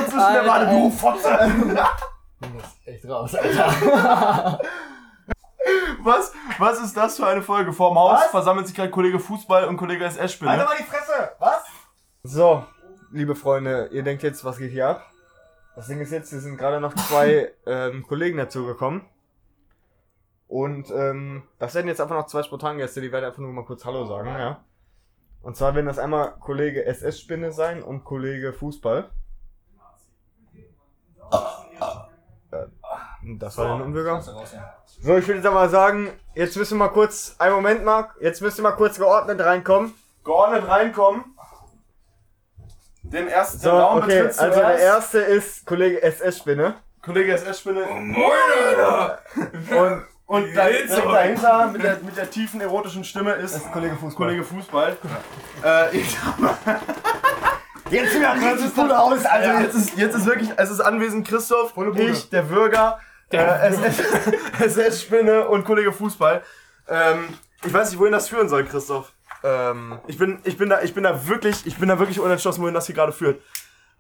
[0.04, 0.90] zwischen der Alter, Wade, du.
[0.92, 1.40] Fotze.
[3.08, 4.60] Raus, Alter.
[6.04, 6.34] Was?
[6.58, 7.74] Was ist das für eine Folge?
[7.74, 8.28] Vorm Haus Was?
[8.28, 10.58] versammelt sich gerade Kollege Fußball und Kollege SS-Spinne.
[10.58, 11.32] mal die Fresse!
[11.40, 11.64] Was?
[12.24, 12.66] So,
[13.12, 15.06] liebe Freunde, ihr denkt jetzt, was geht hier ab?
[15.76, 19.06] Das Ding ist jetzt, es sind gerade noch zwei ähm, Kollegen dazugekommen.
[20.48, 23.84] Und ähm, das werden jetzt einfach noch zwei Spontangäste, die werden einfach nur mal kurz
[23.84, 24.64] Hallo sagen, ja.
[25.42, 29.10] Und zwar werden das einmal Kollege SS-Spinne sein und Kollege Fußball.
[33.40, 34.22] Das war der Nottenbürger.
[34.22, 38.42] So, ich würde jetzt aber sagen, jetzt müssen wir mal kurz, einen Moment, Marc, jetzt
[38.42, 39.94] müsst ihr mal kurz geordnet reinkommen.
[40.24, 41.24] Geordnet reinkommen.
[43.04, 44.84] Den ersten So, Raum okay, also der erst.
[44.84, 46.76] erste ist Kollege SS-Spinne.
[47.02, 47.84] Kollege SS-Spinne.
[47.84, 48.16] Und
[50.28, 54.28] Und da, dahinter mit der, mit der tiefen erotischen Stimme ist, ist Kollege Fußball.
[54.28, 54.98] Kollege Fußball.
[55.64, 56.18] Äh, ich,
[57.90, 59.62] jetzt hört es gut aus, also Alter.
[59.62, 63.00] jetzt ist, jetzt ist wirklich, es ist anwesend Christoph, ich, der Bürger,
[63.32, 63.72] äh,
[64.60, 66.42] SS-Spinne und Kollege Fußball.
[66.88, 67.28] Ähm,
[67.66, 69.12] ich weiß nicht, wohin das führen soll, Christoph.
[69.44, 72.62] Ähm, Ich bin, ich bin da, ich bin da wirklich, ich bin da wirklich unentschlossen,
[72.62, 73.42] wohin das hier gerade führt.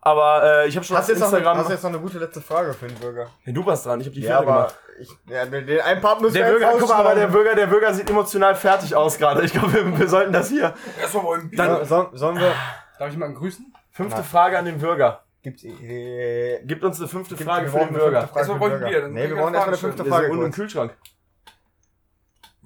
[0.02, 1.58] Aber äh, ich habe schon hast, du auf jetzt noch, eine- Instagram.
[1.58, 3.28] hast du jetzt noch eine gute letzte Frage für den Bürger?
[3.46, 4.76] Ja, du warst dran, ich habe die Ja, aber gemacht.
[5.00, 7.28] ich, ja, den, einen Part müssen Der wir Bürger, jetzt guck mal, aber der.
[7.28, 9.44] Bürger, der Bürger sieht emotional fertig aus gerade.
[9.44, 10.74] Ich glaube, wir, wir sollten das hier.
[11.02, 11.52] Erstmal wollen.
[11.56, 12.54] Dann- So, sollen wir...
[13.00, 13.74] Darf ich jemanden grüßen?
[13.92, 14.24] Fünfte Na.
[14.24, 15.24] Frage an den Bürger.
[15.44, 18.20] Gibt's, äh, Gibt uns eine fünfte gibt- Frage wir für den brauchen eine Bürger.
[18.22, 18.92] fünfte Frage Erstmal für den wollen Bürger.
[18.96, 20.56] wir, dann Nee, wir brauchen eine erstmal eine fünfte Frage im kurz.
[20.56, 20.98] Kühlschrank.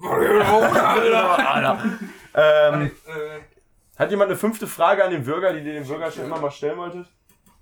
[0.02, 1.78] Alter.
[2.34, 3.40] Ähm, Äh,
[3.98, 6.50] hat jemand eine fünfte Frage an den Bürger, die ihr dem Bürger schon immer mal
[6.50, 7.06] stellen wolltet?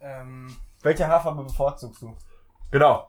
[0.00, 2.16] ähm, Welche Haarfarbe bevorzugst du?
[2.70, 3.08] Genau.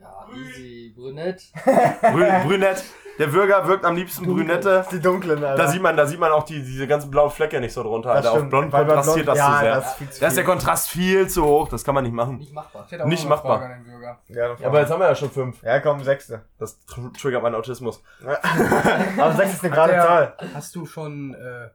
[0.00, 0.92] Ja, easy.
[0.96, 1.42] Brünett.
[1.64, 2.84] Brü Brünett.
[3.18, 4.84] Der Bürger wirkt am liebsten Brünette.
[4.90, 5.62] Die dunklen, Alter.
[5.62, 8.12] Da sieht man, da sieht man auch die, diese ganzen blauen Flecke nicht so drunter.
[8.14, 8.42] Das Alter.
[8.44, 9.74] Auf blond kontrastiert blond- das ja, zu sehr.
[9.74, 10.44] das ist viel zu da ist der.
[10.44, 12.38] Kontrast viel zu hoch, das kann man nicht machen.
[12.38, 12.84] Nicht machbar.
[12.86, 13.58] ich hätte auch Nicht machbar.
[13.58, 14.18] Frage an den Bürger.
[14.28, 15.62] Ja, Ja, aber jetzt haben wir ja schon fünf.
[15.62, 16.42] ja, komm, sechste.
[16.58, 18.02] Das tr triggert meinen Autismus.
[19.18, 20.36] Aber sechs ist eine gerade Zahl.
[20.54, 21.68] Hast du schon äh,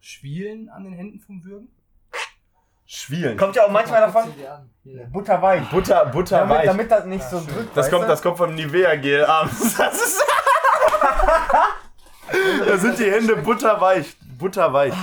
[0.00, 1.68] Schwielen an den Händen vom Würgen?
[2.86, 3.36] Schwielen.
[3.36, 4.24] Kommt ja auch manchmal davon
[5.12, 5.62] butterweich.
[5.70, 7.76] Butter, Butter Damit, damit das nicht Ja, so drückt.
[7.76, 9.76] Das kommt, das kommt vom Nivea-Gel abends.
[9.78, 10.24] Das ist.
[12.66, 14.16] Da sind die Hände butterweich.
[14.38, 14.94] Butterweich.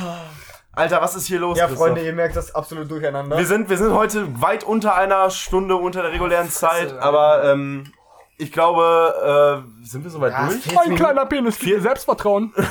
[0.72, 1.58] Alter, was ist hier los?
[1.58, 1.68] Ja?
[1.68, 3.38] Freunde, ihr merkt das absolut durcheinander.
[3.38, 7.92] Wir sind, wir sind heute weit unter einer Stunde unter der regulären Zeit, aber ähm,
[8.38, 10.62] ich glaube, äh, sind wir soweit Ja, durch?
[10.62, 11.30] 40 Minuten.
[11.30, 12.54] Penis, viel Selbstvertrauen.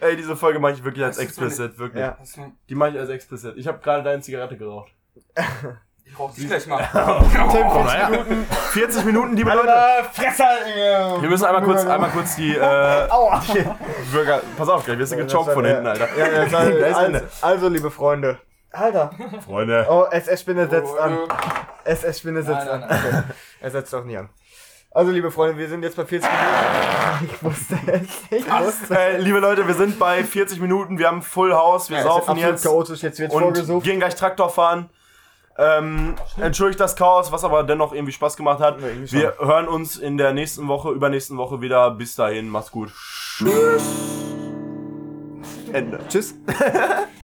[0.00, 2.00] Ey, diese Folge mache ich wirklich als explicit, wirklich.
[2.02, 2.18] Ja.
[2.68, 3.56] Die mache ich als explicit.
[3.56, 4.90] Ich habe gerade deine Zigarette geraucht.
[6.10, 6.78] ich rauch gleich mal.
[7.32, 8.08] Tim, 40 naja.
[8.08, 8.46] Minuten.
[8.72, 9.72] 40 Minuten, liebe Leute.
[10.12, 10.44] Fresser!
[11.20, 12.60] Wir müssen einmal kurz, einmal kurz die, äh,
[13.10, 13.42] Aua!
[13.52, 13.64] die
[14.12, 14.40] Bürger.
[14.56, 16.08] Pass auf, gleich wirst du gechoked von hinten, Alter.
[16.16, 17.28] Ja, ja, war, Da ist also, Ende.
[17.42, 18.38] also, liebe Freunde.
[18.70, 19.10] Alter.
[19.44, 19.86] Freunde.
[19.88, 21.18] Oh, SS-Spinne setzt Oh, an.
[21.84, 22.80] SS-Spinne setzt Nein, an.
[22.88, 23.22] nein, Okay.
[23.60, 24.28] Er setzt doch nie an.
[24.90, 27.32] Also, liebe Freunde, wir sind jetzt bei 40 Minuten.
[27.32, 28.02] Ich wusste es.
[28.38, 31.98] Ich wusste Äh, liebe Leute, wir sind bei 40 Minuten, wir haben Full House, wir
[31.98, 33.02] ist saufen jetzt chaotisch.
[33.02, 33.84] Jetzt wird und vorgesucht.
[33.84, 34.90] gehen gleich Traktor fahren.
[35.58, 38.80] Ähm, entschuldigt das Chaos, was aber dennoch irgendwie Spaß gemacht hat.
[38.80, 41.90] Wir hören uns in der nächsten Woche, übernächsten Woche wieder.
[41.90, 42.92] Bis dahin, macht's gut.
[43.36, 43.82] Tschüss.
[45.72, 45.98] Ende.
[46.08, 46.34] Tschüss.